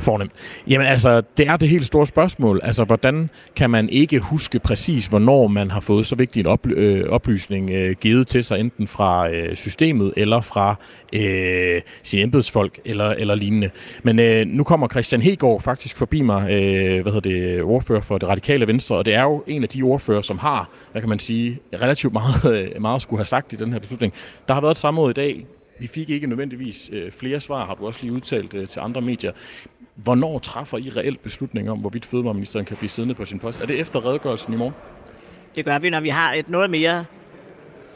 [0.00, 0.32] Fornemt.
[0.66, 2.60] Jamen altså, det er det helt store spørgsmål.
[2.62, 6.74] Altså, hvordan kan man ikke huske præcis, hvornår man har fået så vigtig en oply-
[6.76, 10.74] øh, oplysning øh, givet til sig, enten fra øh, systemet eller fra
[11.12, 13.70] øh, sine embedsfolk eller, eller lignende.
[14.02, 18.18] Men øh, nu kommer Christian Hegård faktisk forbi mig, øh, hvad hedder det, ordfører for
[18.18, 21.08] det radikale venstre, og det er jo en af de ordfører, som har, hvad kan
[21.08, 24.12] man sige, relativt meget, meget skulle have sagt i den her beslutning.
[24.48, 25.46] Der har været et samråd i dag,
[25.80, 29.00] vi fik ikke nødvendigvis øh, flere svar, har du også lige udtalt øh, til andre
[29.00, 29.32] medier.
[29.94, 33.60] Hvornår træffer I reelt beslutning om, hvorvidt fødevareministeren kan blive siddende på sin post?
[33.60, 34.74] Er det efter redegørelsen i morgen?
[35.54, 37.04] Det gør vi, når vi har et noget mere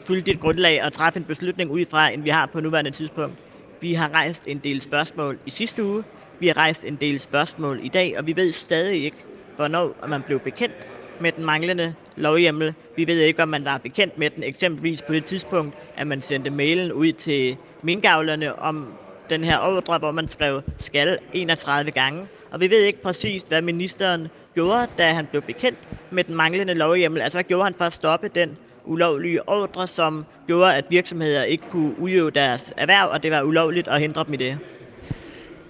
[0.07, 3.35] fyldigt grundlag at træffe en beslutning ud fra, end vi har på nuværende tidspunkt.
[3.81, 6.03] Vi har rejst en del spørgsmål i sidste uge,
[6.39, 9.17] vi har rejst en del spørgsmål i dag, og vi ved stadig ikke,
[9.55, 10.87] hvornår man blev bekendt
[11.19, 12.73] med den manglende lovhjemmel.
[12.95, 16.21] Vi ved ikke, om man var bekendt med den, eksempelvis på det tidspunkt, at man
[16.21, 18.93] sendte mailen ud til minkavlerne om
[19.29, 22.27] den her ordre, hvor man skrev skal 31 gange.
[22.51, 25.79] Og vi ved ikke præcis, hvad ministeren gjorde, da han blev bekendt
[26.11, 27.21] med den manglende lovhjemmel.
[27.21, 31.63] Altså, hvad gjorde han for at stoppe den ulovlige ordre, som gjorde, at virksomheder ikke
[31.71, 34.57] kunne udøve deres erhverv, og det var ulovligt at hindre dem i det?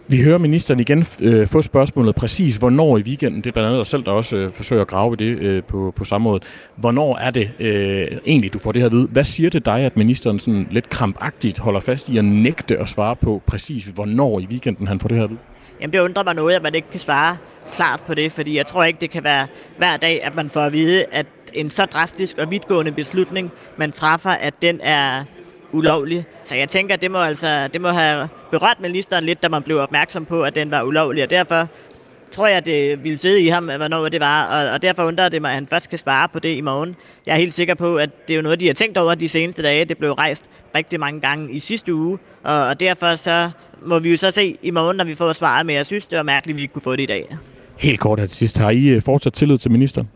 [0.08, 3.80] Vi hører ministeren igen øh, få spørgsmålet præcis, hvornår i weekenden, det er blandt andet
[3.80, 6.39] dig selv, der også øh, forsøger at grave i det øh, på, på samme måde.
[6.76, 9.08] Hvornår er det øh, egentlig, du får det her ved?
[9.08, 12.89] Hvad siger det dig, at ministeren sådan lidt krampagtigt holder fast i at nægte at
[12.89, 15.38] svare på præcis, hvornår i weekenden han får det her ved?
[15.82, 17.38] Jamen det undrer mig noget, at man ikke kan svare
[17.72, 19.47] klart på det, fordi jeg tror ikke, det kan være
[19.78, 23.91] hver dag, at man får at vide, at en så drastisk og vidtgående beslutning, man
[23.91, 25.24] træffer, at den er
[25.76, 26.26] ulovlig.
[26.45, 29.78] Så jeg tænker, det må, altså, det må have berørt ministeren lidt, da man blev
[29.78, 31.67] opmærksom på, at den var ulovlig, og derfor
[32.32, 35.41] tror jeg, det ville sidde i ham, hvornår det var, og, og derfor undrer det
[35.41, 36.95] mig, at han først kan svare på det i morgen.
[37.26, 39.30] Jeg er helt sikker på, at det er jo noget, de har tænkt over de
[39.30, 39.86] seneste dage.
[39.86, 40.45] Det blev rejst
[40.76, 43.49] rigtig mange gange i sidste uge, og, og derfor så
[43.86, 46.17] må vi jo så se i morgen, når vi får svaret, men jeg synes, det
[46.17, 47.38] var mærkeligt, at vi ikke kunne få det i dag.
[47.78, 48.57] Helt kort til sidst.
[48.57, 50.09] Har I øh, fortsat tillid til ministeren?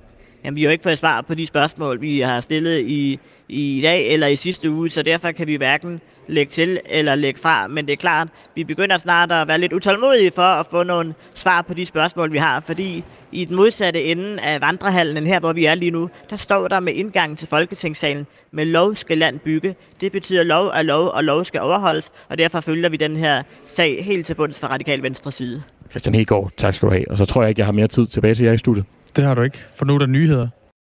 [0.44, 3.20] Jamen, vi har jo ikke fået svar på de spørgsmål, vi har stillet i,
[3.50, 7.40] i dag eller i sidste uge, så derfor kan vi hverken lægge til eller lægge
[7.40, 10.84] fra, men det er klart, vi begynder snart at være lidt utålmodige for at få
[10.84, 15.40] nogle svar på de spørgsmål, vi har, fordi i den modsatte ende af vandrehallen, her
[15.40, 19.18] hvor vi er lige nu, der står der med indgangen til Folketingssalen, med lov skal
[19.18, 19.76] land bygge.
[20.02, 23.44] Det betyder lov er lov, og lov skal overholdes, og derfor følger vi den her
[23.76, 25.62] sag helt til bunds fra Radikal Venstre side.
[25.90, 27.12] Christian Hegård, tak skal du have.
[27.12, 28.86] Og så tror jeg ikke, jeg har mere tid tilbage til jer i studiet.
[29.16, 30.48] Det har du ikke, for nu er der nyheder.